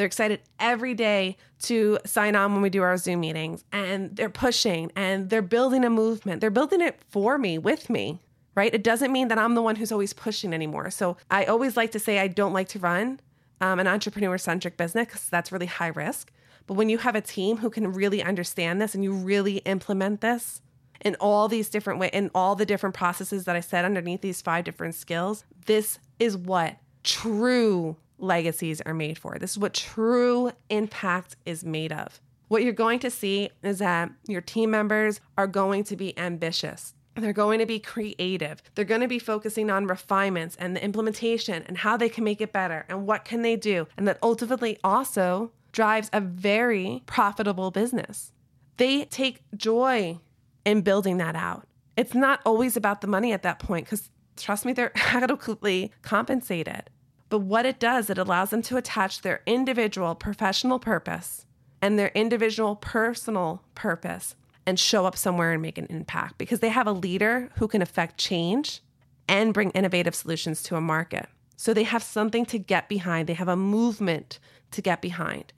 They're 0.00 0.06
excited 0.06 0.40
every 0.58 0.94
day 0.94 1.36
to 1.64 1.98
sign 2.06 2.34
on 2.34 2.54
when 2.54 2.62
we 2.62 2.70
do 2.70 2.80
our 2.80 2.96
Zoom 2.96 3.20
meetings 3.20 3.66
and 3.70 4.16
they're 4.16 4.30
pushing 4.30 4.90
and 4.96 5.28
they're 5.28 5.42
building 5.42 5.84
a 5.84 5.90
movement. 5.90 6.40
They're 6.40 6.48
building 6.48 6.80
it 6.80 6.98
for 7.10 7.36
me, 7.36 7.58
with 7.58 7.90
me, 7.90 8.18
right? 8.54 8.72
It 8.72 8.82
doesn't 8.82 9.12
mean 9.12 9.28
that 9.28 9.36
I'm 9.36 9.54
the 9.54 9.60
one 9.60 9.76
who's 9.76 9.92
always 9.92 10.14
pushing 10.14 10.54
anymore. 10.54 10.90
So 10.90 11.18
I 11.30 11.44
always 11.44 11.76
like 11.76 11.90
to 11.90 11.98
say 11.98 12.18
I 12.18 12.28
don't 12.28 12.54
like 12.54 12.68
to 12.68 12.78
run 12.78 13.20
um, 13.60 13.78
an 13.78 13.86
entrepreneur 13.86 14.38
centric 14.38 14.78
business 14.78 15.04
because 15.04 15.28
that's 15.28 15.52
really 15.52 15.66
high 15.66 15.88
risk. 15.88 16.32
But 16.66 16.78
when 16.78 16.88
you 16.88 16.96
have 16.96 17.14
a 17.14 17.20
team 17.20 17.58
who 17.58 17.68
can 17.68 17.92
really 17.92 18.22
understand 18.22 18.80
this 18.80 18.94
and 18.94 19.04
you 19.04 19.12
really 19.12 19.58
implement 19.66 20.22
this 20.22 20.62
in 21.02 21.14
all 21.16 21.46
these 21.46 21.68
different 21.68 22.00
ways, 22.00 22.12
in 22.14 22.30
all 22.34 22.56
the 22.56 22.64
different 22.64 22.94
processes 22.94 23.44
that 23.44 23.54
I 23.54 23.60
said 23.60 23.84
underneath 23.84 24.22
these 24.22 24.40
five 24.40 24.64
different 24.64 24.94
skills, 24.94 25.44
this 25.66 25.98
is 26.18 26.38
what 26.38 26.78
true 27.04 27.96
legacies 28.22 28.80
are 28.82 28.94
made 28.94 29.18
for. 29.18 29.38
This 29.38 29.52
is 29.52 29.58
what 29.58 29.74
true 29.74 30.52
impact 30.68 31.36
is 31.44 31.64
made 31.64 31.92
of. 31.92 32.20
What 32.48 32.62
you're 32.64 32.72
going 32.72 32.98
to 33.00 33.10
see 33.10 33.50
is 33.62 33.78
that 33.78 34.10
your 34.26 34.40
team 34.40 34.70
members 34.70 35.20
are 35.38 35.46
going 35.46 35.84
to 35.84 35.96
be 35.96 36.18
ambitious. 36.18 36.94
They're 37.14 37.32
going 37.32 37.58
to 37.58 37.66
be 37.66 37.78
creative. 37.78 38.62
They're 38.74 38.84
going 38.84 39.00
to 39.02 39.08
be 39.08 39.18
focusing 39.18 39.70
on 39.70 39.86
refinements 39.86 40.56
and 40.56 40.74
the 40.74 40.82
implementation 40.82 41.62
and 41.66 41.78
how 41.78 41.96
they 41.96 42.08
can 42.08 42.24
make 42.24 42.40
it 42.40 42.52
better 42.52 42.86
and 42.88 43.06
what 43.06 43.24
can 43.24 43.42
they 43.42 43.56
do. 43.56 43.86
And 43.96 44.08
that 44.08 44.18
ultimately 44.22 44.78
also 44.82 45.52
drives 45.72 46.10
a 46.12 46.20
very 46.20 47.02
profitable 47.06 47.70
business. 47.70 48.32
They 48.76 49.04
take 49.04 49.42
joy 49.56 50.18
in 50.64 50.80
building 50.82 51.18
that 51.18 51.36
out. 51.36 51.66
It's 51.96 52.14
not 52.14 52.40
always 52.46 52.76
about 52.76 53.00
the 53.00 53.06
money 53.06 53.32
at 53.32 53.42
that 53.42 53.58
point 53.58 53.86
because 53.86 54.10
trust 54.36 54.64
me, 54.64 54.72
they're 54.72 54.92
adequately 54.96 55.92
compensated. 56.02 56.90
But 57.30 57.38
what 57.38 57.64
it 57.64 57.78
does, 57.78 58.10
it 58.10 58.18
allows 58.18 58.50
them 58.50 58.60
to 58.62 58.76
attach 58.76 59.22
their 59.22 59.40
individual 59.46 60.14
professional 60.14 60.78
purpose 60.78 61.46
and 61.80 61.98
their 61.98 62.10
individual 62.14 62.76
personal 62.76 63.62
purpose 63.74 64.34
and 64.66 64.78
show 64.78 65.06
up 65.06 65.16
somewhere 65.16 65.52
and 65.52 65.62
make 65.62 65.78
an 65.78 65.86
impact 65.88 66.36
because 66.36 66.60
they 66.60 66.68
have 66.68 66.86
a 66.86 66.92
leader 66.92 67.48
who 67.56 67.68
can 67.68 67.80
affect 67.80 68.18
change 68.18 68.82
and 69.28 69.54
bring 69.54 69.70
innovative 69.70 70.14
solutions 70.14 70.62
to 70.64 70.76
a 70.76 70.80
market. 70.80 71.28
So 71.56 71.72
they 71.72 71.84
have 71.84 72.02
something 72.02 72.44
to 72.46 72.58
get 72.58 72.88
behind, 72.88 73.28
they 73.28 73.34
have 73.34 73.48
a 73.48 73.56
movement 73.56 74.38
to 74.72 74.82
get 74.82 75.00
behind. 75.00 75.52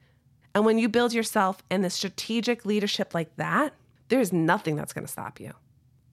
And 0.55 0.65
when 0.65 0.77
you 0.77 0.87
build 0.87 1.13
yourself 1.13 1.63
in 1.71 1.81
the 1.81 1.89
strategic 1.89 2.65
leadership 2.65 3.13
like 3.13 3.35
that, 3.37 3.73
there's 4.09 4.31
nothing 4.31 4.75
that's 4.75 4.93
going 4.93 5.05
to 5.05 5.11
stop 5.11 5.39
you. 5.39 5.53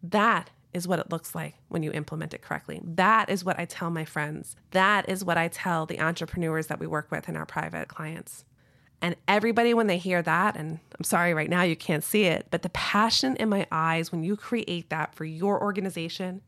That 0.03 0.51
is 0.73 0.87
what 0.87 0.99
it 0.99 1.11
looks 1.11 1.35
like 1.35 1.55
when 1.69 1.83
you 1.83 1.91
implement 1.93 2.35
it 2.35 2.43
correctly. 2.43 2.81
That 2.85 3.29
is 3.29 3.45
what 3.45 3.59
I 3.59 3.65
tell 3.65 3.91
my 3.91 4.05
friends. 4.05 4.57
That 4.71 5.09
is 5.09 5.25
what 5.25 5.37
I 5.37 5.49
tell 5.49 5.87
the 5.87 6.01
entrepreneurs 6.01 6.69
that 6.69 6.79
we 6.79 6.87
work 6.87 7.11
with 7.11 7.29
in 7.29 7.37
our 7.37 7.47
private 7.47 7.89
clients. 7.89 8.45
And 9.03 9.17
everybody, 9.27 9.73
when 9.73 9.87
they 9.87 9.99
hear 9.99 10.21
that, 10.23 10.57
and 10.57 10.79
I'm 10.99 11.05
sorry 11.05 11.33
right 11.33 11.49
now 11.49 11.63
you 11.63 11.77
can't 11.77 12.05
see 12.05 12.25
it, 12.25 12.49
but 12.51 12.63
the 12.63 12.69
passion 12.71 13.35
in 13.37 13.49
my 13.49 13.67
eyes 13.73 14.13
when 14.13 14.23
you 14.23 14.37
create 14.37 14.91
that 14.91 15.15
for 15.15 15.25
your 15.25 15.61
organization, 15.61 16.43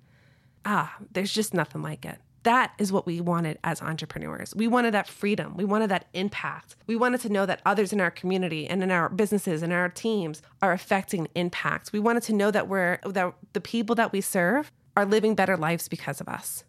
ah, 0.65 0.95
there's 1.13 1.33
just 1.33 1.55
nothing 1.55 1.83
like 1.83 2.05
it. 2.05 2.19
That 2.45 2.73
is 2.79 2.93
what 2.93 3.07
we 3.07 3.21
wanted 3.21 3.59
as 3.63 3.81
entrepreneurs. 3.81 4.55
We 4.55 4.67
wanted 4.67 4.95
that 4.95 5.07
freedom. 5.07 5.57
We 5.57 5.65
wanted 5.65 5.91
that 5.91 6.09
impact. 6.13 6.77
We 6.87 6.97
wanted 6.97 7.21
to 7.21 7.29
know 7.29 7.47
that 7.47 7.63
others 7.65 7.93
in 7.93 8.01
our 8.01 8.11
community 8.11 8.67
and 8.67 8.83
in 8.83 8.91
our 8.91 9.09
businesses 9.09 9.63
and 9.63 9.73
our 9.73 9.89
teams 9.89 10.43
are 10.61 10.73
affecting 10.73 11.29
impact. 11.35 11.93
We 11.93 12.01
wanted 12.01 12.25
to 12.25 12.33
know 12.33 12.51
that 12.51 12.69
we're 12.69 12.99
that 13.05 13.35
the 13.53 13.61
people 13.61 13.95
that 13.97 14.13
we 14.13 14.21
serve 14.21 14.73
are 14.97 15.07
living 15.07 15.35
better 15.35 15.57
lives 15.57 15.89
because 15.89 16.21
of 16.21 16.29
us. 16.29 16.65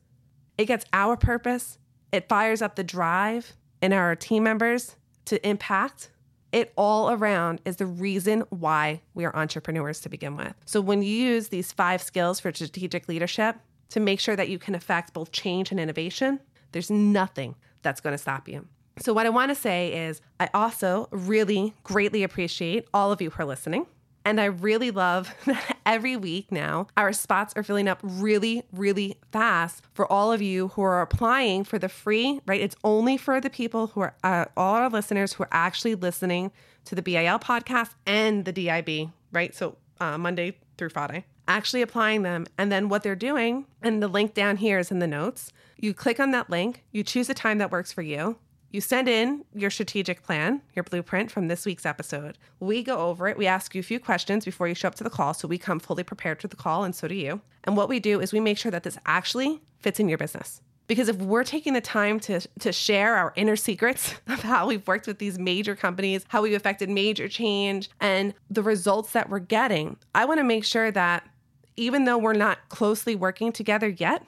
It 0.57 0.65
gets 0.65 0.85
our 0.93 1.17
purpose. 1.17 1.79
It 2.11 2.29
fires 2.29 2.61
up 2.61 2.75
the 2.75 2.83
drive 2.83 3.53
in 3.81 3.91
our 3.91 4.15
team 4.15 4.43
members 4.43 4.95
to 5.25 5.45
impact. 5.47 6.11
It 6.51 6.71
all 6.77 7.09
around 7.09 7.61
is 7.65 7.77
the 7.77 7.87
reason 7.87 8.43
why 8.49 9.01
we 9.15 9.25
are 9.25 9.35
entrepreneurs 9.35 9.99
to 10.01 10.09
begin 10.09 10.37
with. 10.37 10.53
So 10.65 10.79
when 10.79 11.01
you 11.01 11.09
use 11.09 11.47
these 11.47 11.71
five 11.71 12.03
skills 12.03 12.39
for 12.39 12.53
strategic 12.53 13.09
leadership, 13.09 13.55
to 13.93 13.99
make 13.99 14.19
sure 14.19 14.35
that 14.35 14.49
you 14.49 14.57
can 14.57 14.73
affect 14.73 15.13
both 15.13 15.31
change 15.31 15.69
and 15.69 15.79
innovation, 15.79 16.39
there's 16.71 16.89
nothing 16.89 17.53
that's 17.83 18.01
going 18.01 18.13
to 18.13 18.17
stop 18.17 18.47
you. 18.47 18.67
So, 18.97 19.13
what 19.13 19.27
I 19.27 19.29
want 19.29 19.49
to 19.49 19.55
say 19.55 20.07
is, 20.07 20.19
I 20.39 20.49
also 20.51 21.09
really 21.11 21.75
greatly 21.83 22.23
appreciate 22.23 22.87
all 22.91 23.11
of 23.11 23.21
you 23.21 23.31
are 23.37 23.45
listening. 23.45 23.85
And 24.25 24.41
I 24.41 24.45
really 24.45 24.89
love 24.89 25.31
that 25.45 25.77
every 25.85 26.15
week 26.15 26.51
now, 26.51 26.87
our 26.97 27.13
spots 27.13 27.53
are 27.55 27.61
filling 27.61 27.87
up 27.87 27.99
really, 28.01 28.63
really 28.71 29.19
fast 29.31 29.83
for 29.93 30.11
all 30.11 30.31
of 30.31 30.41
you 30.41 30.69
who 30.69 30.81
are 30.81 31.01
applying 31.01 31.63
for 31.63 31.77
the 31.77 31.89
free, 31.89 32.41
right? 32.47 32.61
It's 32.61 32.75
only 32.83 33.17
for 33.17 33.39
the 33.39 33.49
people 33.51 33.87
who 33.87 34.01
are, 34.01 34.15
uh, 34.23 34.45
all 34.57 34.75
our 34.75 34.89
listeners 34.89 35.33
who 35.33 35.43
are 35.43 35.49
actually 35.51 35.93
listening 35.93 36.51
to 36.85 36.95
the 36.95 37.03
BIL 37.03 37.37
podcast 37.37 37.91
and 38.07 38.45
the 38.45 38.51
DIB, 38.51 39.11
right? 39.31 39.53
So, 39.53 39.77
uh, 39.99 40.17
Monday 40.17 40.57
through 40.77 40.89
Friday 40.89 41.25
actually 41.47 41.81
applying 41.81 42.23
them, 42.23 42.45
and 42.57 42.71
then 42.71 42.89
what 42.89 43.03
they're 43.03 43.15
doing. 43.15 43.65
And 43.81 44.01
the 44.01 44.07
link 44.07 44.33
down 44.33 44.57
here 44.57 44.79
is 44.79 44.91
in 44.91 44.99
the 44.99 45.07
notes. 45.07 45.51
You 45.77 45.93
click 45.93 46.19
on 46.19 46.31
that 46.31 46.49
link, 46.49 46.83
you 46.91 47.03
choose 47.03 47.29
a 47.29 47.33
time 47.33 47.57
that 47.57 47.71
works 47.71 47.91
for 47.91 48.01
you. 48.01 48.37
You 48.73 48.81
send 48.81 49.07
in 49.07 49.45
your 49.53 49.69
strategic 49.69 50.23
plan, 50.23 50.63
your 50.73 50.81
blueprint 50.81 51.29
from 51.29 51.47
this 51.47 51.63
week's 51.63 51.85
episode. 51.85 52.39
We 52.59 52.81
go 52.81 52.97
over 52.97 53.27
it. 53.27 53.37
We 53.37 53.45
ask 53.45 53.75
you 53.75 53.79
a 53.79 53.83
few 53.83 53.99
questions 53.99 54.45
before 54.45 54.67
you 54.67 54.73
show 54.73 54.87
up 54.87 54.95
to 54.95 55.03
the 55.03 55.11
call. 55.11 55.35
So 55.35 55.47
we 55.47 55.59
come 55.59 55.79
fully 55.79 56.01
prepared 56.03 56.39
to 56.39 56.47
the 56.47 56.55
call, 56.55 56.83
and 56.83 56.95
so 56.95 57.07
do 57.07 57.13
you. 57.13 57.41
And 57.65 57.77
what 57.77 57.87
we 57.87 57.99
do 57.99 58.19
is 58.19 58.33
we 58.33 58.39
make 58.39 58.57
sure 58.57 58.71
that 58.71 58.81
this 58.81 58.97
actually 59.05 59.61
fits 59.77 59.99
in 59.99 60.09
your 60.09 60.17
business. 60.17 60.59
Because 60.87 61.07
if 61.07 61.17
we're 61.17 61.43
taking 61.43 61.73
the 61.73 61.81
time 61.81 62.19
to, 62.21 62.41
to 62.59 62.71
share 62.73 63.15
our 63.15 63.31
inner 63.35 63.55
secrets 63.55 64.15
of 64.27 64.41
how 64.41 64.67
we've 64.67 64.85
worked 64.87 65.07
with 65.07 65.19
these 65.19 65.37
major 65.37 65.75
companies, 65.75 66.25
how 66.29 66.41
we've 66.41 66.55
affected 66.55 66.89
major 66.89 67.27
change, 67.27 67.89
and 67.99 68.33
the 68.49 68.63
results 68.63 69.11
that 69.11 69.29
we're 69.29 69.39
getting, 69.39 69.97
I 70.15 70.25
want 70.25 70.39
to 70.39 70.43
make 70.43 70.65
sure 70.65 70.91
that 70.91 71.29
even 71.75 72.05
though 72.05 72.17
we're 72.17 72.33
not 72.33 72.69
closely 72.69 73.15
working 73.15 73.51
together 73.51 73.87
yet, 73.87 74.25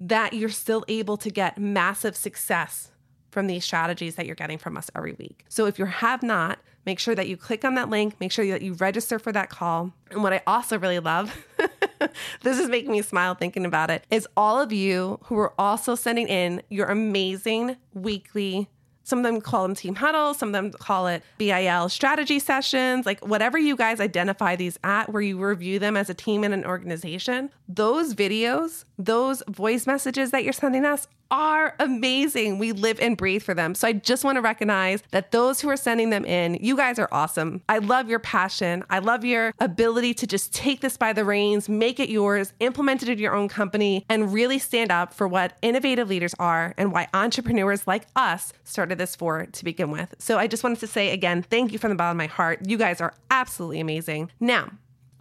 that 0.00 0.32
you're 0.32 0.48
still 0.48 0.84
able 0.88 1.16
to 1.16 1.30
get 1.30 1.58
massive 1.58 2.16
success 2.16 2.90
from 3.30 3.46
these 3.46 3.64
strategies 3.64 4.14
that 4.16 4.26
you're 4.26 4.34
getting 4.34 4.58
from 4.58 4.76
us 4.76 4.90
every 4.94 5.12
week. 5.12 5.44
So 5.48 5.66
if 5.66 5.78
you 5.78 5.84
have 5.84 6.22
not, 6.22 6.58
make 6.86 6.98
sure 6.98 7.14
that 7.14 7.28
you 7.28 7.36
click 7.36 7.64
on 7.64 7.74
that 7.74 7.90
link, 7.90 8.18
make 8.20 8.32
sure 8.32 8.46
that 8.46 8.62
you 8.62 8.74
register 8.74 9.18
for 9.18 9.32
that 9.32 9.50
call. 9.50 9.92
And 10.10 10.22
what 10.22 10.32
I 10.32 10.42
also 10.46 10.78
really 10.78 11.00
love, 11.00 11.36
this 12.42 12.58
is 12.58 12.68
making 12.68 12.92
me 12.92 13.02
smile 13.02 13.34
thinking 13.34 13.66
about 13.66 13.90
it, 13.90 14.04
is 14.10 14.26
all 14.36 14.60
of 14.60 14.72
you 14.72 15.18
who 15.24 15.36
are 15.38 15.52
also 15.58 15.94
sending 15.94 16.28
in 16.28 16.62
your 16.70 16.86
amazing 16.86 17.76
weekly 17.92 18.68
some 19.06 19.20
of 19.20 19.24
them 19.24 19.40
call 19.40 19.62
them 19.62 19.76
team 19.76 19.94
huddles, 19.94 20.36
some 20.36 20.48
of 20.48 20.52
them 20.52 20.72
call 20.72 21.06
it 21.06 21.22
BIL 21.38 21.88
strategy 21.88 22.40
sessions, 22.40 23.06
like 23.06 23.24
whatever 23.24 23.56
you 23.56 23.76
guys 23.76 24.00
identify 24.00 24.56
these 24.56 24.80
at, 24.82 25.12
where 25.12 25.22
you 25.22 25.38
review 25.38 25.78
them 25.78 25.96
as 25.96 26.10
a 26.10 26.14
team 26.14 26.42
and 26.42 26.52
an 26.52 26.64
organization. 26.64 27.50
Those 27.68 28.14
videos, 28.14 28.84
those 28.98 29.44
voice 29.48 29.86
messages 29.86 30.32
that 30.32 30.42
you're 30.42 30.52
sending 30.52 30.84
us 30.84 31.06
are 31.30 31.74
amazing. 31.78 32.58
We 32.58 32.72
live 32.72 33.00
and 33.00 33.16
breathe 33.16 33.42
for 33.42 33.54
them. 33.54 33.74
So 33.74 33.88
I 33.88 33.92
just 33.92 34.24
want 34.24 34.36
to 34.36 34.42
recognize 34.42 35.02
that 35.10 35.32
those 35.32 35.60
who 35.60 35.68
are 35.68 35.76
sending 35.76 36.10
them 36.10 36.24
in, 36.24 36.54
you 36.60 36.76
guys 36.76 36.98
are 36.98 37.08
awesome. 37.12 37.62
I 37.68 37.78
love 37.78 38.08
your 38.08 38.18
passion. 38.18 38.84
I 38.90 38.98
love 38.98 39.24
your 39.24 39.52
ability 39.58 40.14
to 40.14 40.26
just 40.26 40.54
take 40.54 40.80
this 40.80 40.96
by 40.96 41.12
the 41.12 41.24
reins, 41.24 41.68
make 41.68 42.00
it 42.00 42.08
yours, 42.08 42.52
implement 42.60 43.02
it 43.02 43.08
in 43.08 43.18
your 43.18 43.34
own 43.34 43.48
company, 43.48 44.04
and 44.08 44.32
really 44.32 44.58
stand 44.58 44.90
up 44.90 45.12
for 45.12 45.28
what 45.28 45.56
innovative 45.62 46.08
leaders 46.08 46.34
are 46.38 46.74
and 46.76 46.92
why 46.92 47.08
entrepreneurs 47.14 47.86
like 47.86 48.06
us 48.16 48.52
started 48.64 48.98
this 48.98 49.16
for 49.16 49.46
to 49.46 49.64
begin 49.64 49.90
with. 49.90 50.14
So 50.18 50.38
I 50.38 50.46
just 50.46 50.62
wanted 50.62 50.80
to 50.80 50.86
say 50.86 51.10
again, 51.10 51.42
thank 51.42 51.72
you 51.72 51.78
from 51.78 51.90
the 51.90 51.96
bottom 51.96 52.16
of 52.16 52.18
my 52.18 52.26
heart. 52.26 52.60
You 52.66 52.76
guys 52.76 53.00
are 53.00 53.14
absolutely 53.30 53.80
amazing. 53.80 54.30
Now, 54.40 54.70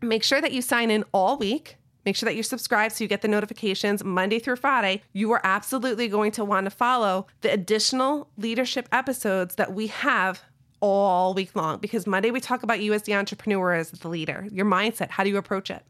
make 0.02 0.24
sure 0.24 0.42
that 0.42 0.52
you 0.52 0.62
sign 0.62 0.92
in 0.92 1.04
all 1.14 1.38
week 1.38 1.78
Make 2.06 2.16
sure 2.16 2.28
that 2.28 2.36
you're 2.36 2.44
subscribed 2.44 2.96
so 2.96 3.04
you 3.04 3.08
get 3.08 3.22
the 3.22 3.28
notifications 3.28 4.04
Monday 4.04 4.40
through 4.40 4.58
Friday. 4.58 5.02
You 5.14 5.32
are 5.32 5.42
absolutely 5.44 6.08
going 6.08 6.32
to 6.34 6.46
want 6.46 6.66
to 6.66 6.70
follow 6.70 7.28
the 7.42 7.52
additional 7.52 8.30
leadership 8.38 8.88
episodes 8.92 9.56
that 9.56 9.74
we 9.74 9.88
have 9.88 10.44
all 10.82 11.34
week 11.34 11.56
long 11.56 11.80
because 11.80 12.06
Monday 12.06 12.30
we 12.30 12.40
talk 12.40 12.62
about 12.62 12.80
you 12.80 12.94
as 12.94 13.04
the 13.04 13.16
entrepreneur 13.16 13.74
as 13.74 13.90
the 13.92 14.08
leader, 14.08 14.48
your 14.52 14.66
mindset, 14.66 15.10
how 15.10 15.24
do 15.24 15.30
you 15.30 15.38
approach 15.38 15.72
it? 15.72 15.84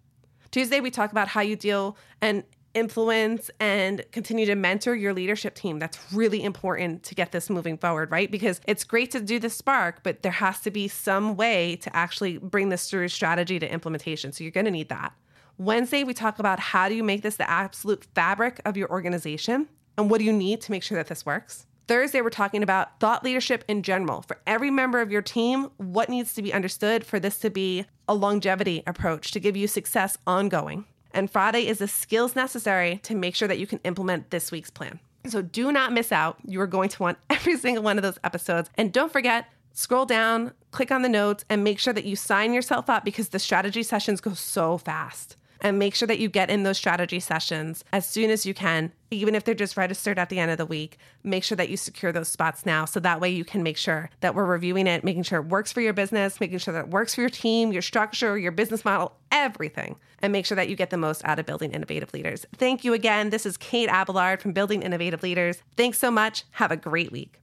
Tuesday 0.51 0.79
we 0.79 0.89
talk 0.89 1.11
about 1.11 1.27
how 1.27 1.41
you 1.41 1.55
deal 1.55 1.97
and 2.21 2.43
influence 2.73 3.49
and 3.59 4.05
continue 4.11 4.45
to 4.45 4.55
mentor 4.55 4.95
your 4.95 5.13
leadership 5.13 5.55
team. 5.55 5.79
That's 5.79 5.97
really 6.13 6.43
important 6.43 7.03
to 7.03 7.15
get 7.15 7.31
this 7.31 7.49
moving 7.49 7.77
forward, 7.77 8.11
right? 8.11 8.29
Because 8.29 8.61
it's 8.67 8.83
great 8.83 9.11
to 9.11 9.19
do 9.19 9.39
the 9.39 9.49
spark, 9.49 10.03
but 10.03 10.23
there 10.23 10.31
has 10.33 10.59
to 10.61 10.71
be 10.71 10.87
some 10.87 11.35
way 11.35 11.77
to 11.77 11.95
actually 11.95 12.37
bring 12.37 12.69
this 12.69 12.89
through 12.89 13.07
strategy 13.07 13.59
to 13.59 13.71
implementation. 13.71 14.33
So 14.33 14.43
you're 14.43 14.51
going 14.51 14.65
to 14.65 14.71
need 14.71 14.89
that. 14.89 15.13
Wednesday, 15.57 16.03
we 16.03 16.13
talk 16.13 16.39
about 16.39 16.59
how 16.59 16.89
do 16.89 16.95
you 16.95 17.03
make 17.03 17.21
this 17.21 17.37
the 17.37 17.49
absolute 17.49 18.03
fabric 18.13 18.59
of 18.65 18.75
your 18.75 18.89
organization 18.89 19.69
and 19.97 20.09
what 20.09 20.17
do 20.17 20.25
you 20.25 20.33
need 20.33 20.59
to 20.59 20.71
make 20.71 20.83
sure 20.83 20.97
that 20.97 21.07
this 21.07 21.25
works. 21.25 21.65
Thursday, 21.87 22.19
we're 22.19 22.29
talking 22.29 22.61
about 22.61 22.99
thought 22.99 23.23
leadership 23.23 23.63
in 23.69 23.81
general. 23.81 24.21
For 24.23 24.41
every 24.45 24.69
member 24.69 24.99
of 24.99 25.11
your 25.11 25.21
team, 25.21 25.69
what 25.77 26.09
needs 26.09 26.33
to 26.33 26.41
be 26.41 26.51
understood 26.51 27.05
for 27.05 27.21
this 27.21 27.37
to 27.39 27.49
be 27.49 27.85
a 28.09 28.13
longevity 28.13 28.83
approach 28.85 29.31
to 29.31 29.39
give 29.39 29.55
you 29.55 29.67
success 29.67 30.17
ongoing. 30.27 30.83
And 31.11 31.31
Friday 31.31 31.67
is 31.67 31.77
the 31.77 31.87
skills 31.87 32.35
necessary 32.35 32.99
to 33.03 33.15
make 33.15 33.33
sure 33.33 33.47
that 33.47 33.59
you 33.59 33.67
can 33.67 33.79
implement 33.85 34.31
this 34.31 34.51
week's 34.51 34.69
plan. 34.69 34.99
So 35.25 35.41
do 35.41 35.71
not 35.71 35.93
miss 35.93 36.11
out. 36.11 36.37
You 36.43 36.59
are 36.59 36.67
going 36.67 36.89
to 36.89 37.01
want 37.01 37.17
every 37.29 37.57
single 37.57 37.83
one 37.83 37.97
of 37.97 38.03
those 38.03 38.19
episodes. 38.25 38.69
And 38.75 38.91
don't 38.91 39.11
forget, 39.11 39.45
scroll 39.71 40.05
down, 40.05 40.51
click 40.71 40.91
on 40.91 41.01
the 41.01 41.09
notes, 41.09 41.45
and 41.49 41.63
make 41.63 41.79
sure 41.79 41.93
that 41.93 42.03
you 42.03 42.17
sign 42.17 42.53
yourself 42.53 42.89
up 42.89 43.05
because 43.05 43.29
the 43.29 43.39
strategy 43.39 43.83
sessions 43.83 44.19
go 44.19 44.33
so 44.33 44.77
fast 44.77 45.37
and 45.61 45.79
make 45.79 45.95
sure 45.95 46.07
that 46.07 46.19
you 46.19 46.29
get 46.29 46.49
in 46.49 46.63
those 46.63 46.77
strategy 46.77 47.19
sessions 47.19 47.83
as 47.91 48.05
soon 48.05 48.29
as 48.29 48.45
you 48.45 48.53
can, 48.53 48.91
even 49.11 49.35
if 49.35 49.43
they're 49.43 49.55
just 49.55 49.77
registered 49.77 50.19
at 50.19 50.29
the 50.29 50.39
end 50.39 50.51
of 50.51 50.57
the 50.57 50.65
week. 50.65 50.97
Make 51.23 51.43
sure 51.43 51.55
that 51.55 51.69
you 51.69 51.77
secure 51.77 52.11
those 52.11 52.27
spots 52.27 52.65
now 52.65 52.85
so 52.85 52.99
that 52.99 53.21
way 53.21 53.29
you 53.29 53.45
can 53.45 53.63
make 53.63 53.77
sure 53.77 54.09
that 54.21 54.35
we're 54.35 54.45
reviewing 54.45 54.87
it, 54.87 55.03
making 55.03 55.23
sure 55.23 55.39
it 55.39 55.47
works 55.47 55.71
for 55.71 55.81
your 55.81 55.93
business, 55.93 56.39
making 56.39 56.57
sure 56.59 56.73
that 56.73 56.85
it 56.85 56.89
works 56.89 57.15
for 57.15 57.21
your 57.21 57.29
team, 57.29 57.71
your 57.71 57.81
structure, 57.81 58.37
your 58.37 58.51
business 58.51 58.85
model, 58.85 59.17
everything, 59.31 59.95
and 60.19 60.31
make 60.31 60.45
sure 60.45 60.55
that 60.55 60.69
you 60.69 60.75
get 60.75 60.89
the 60.89 60.97
most 60.97 61.23
out 61.25 61.39
of 61.39 61.45
building 61.45 61.71
innovative 61.71 62.13
leaders. 62.13 62.45
Thank 62.55 62.83
you 62.83 62.93
again. 62.93 63.29
This 63.29 63.45
is 63.45 63.57
Kate 63.57 63.89
Abelard 63.89 64.41
from 64.41 64.53
Building 64.53 64.81
Innovative 64.81 65.23
Leaders. 65.23 65.61
Thanks 65.77 65.99
so 65.99 66.11
much. 66.11 66.43
Have 66.51 66.71
a 66.71 66.77
great 66.77 67.11
week. 67.11 67.39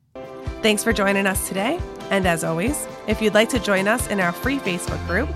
Thanks 0.62 0.84
for 0.84 0.92
joining 0.92 1.26
us 1.26 1.48
today. 1.48 1.80
And 2.10 2.24
as 2.24 2.44
always, 2.44 2.86
if 3.08 3.20
you'd 3.20 3.34
like 3.34 3.48
to 3.48 3.58
join 3.58 3.88
us 3.88 4.06
in 4.08 4.20
our 4.20 4.30
free 4.30 4.58
Facebook 4.58 5.04
group, 5.08 5.28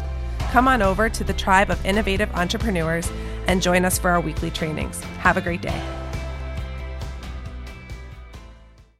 come 0.56 0.68
on 0.68 0.80
over 0.80 1.10
to 1.10 1.22
the 1.22 1.34
tribe 1.34 1.70
of 1.70 1.84
innovative 1.84 2.34
entrepreneurs 2.34 3.12
and 3.46 3.60
join 3.60 3.84
us 3.84 3.98
for 3.98 4.08
our 4.08 4.22
weekly 4.22 4.50
trainings. 4.50 5.04
Have 5.18 5.36
a 5.36 5.40
great 5.42 5.60
day. 5.60 6.05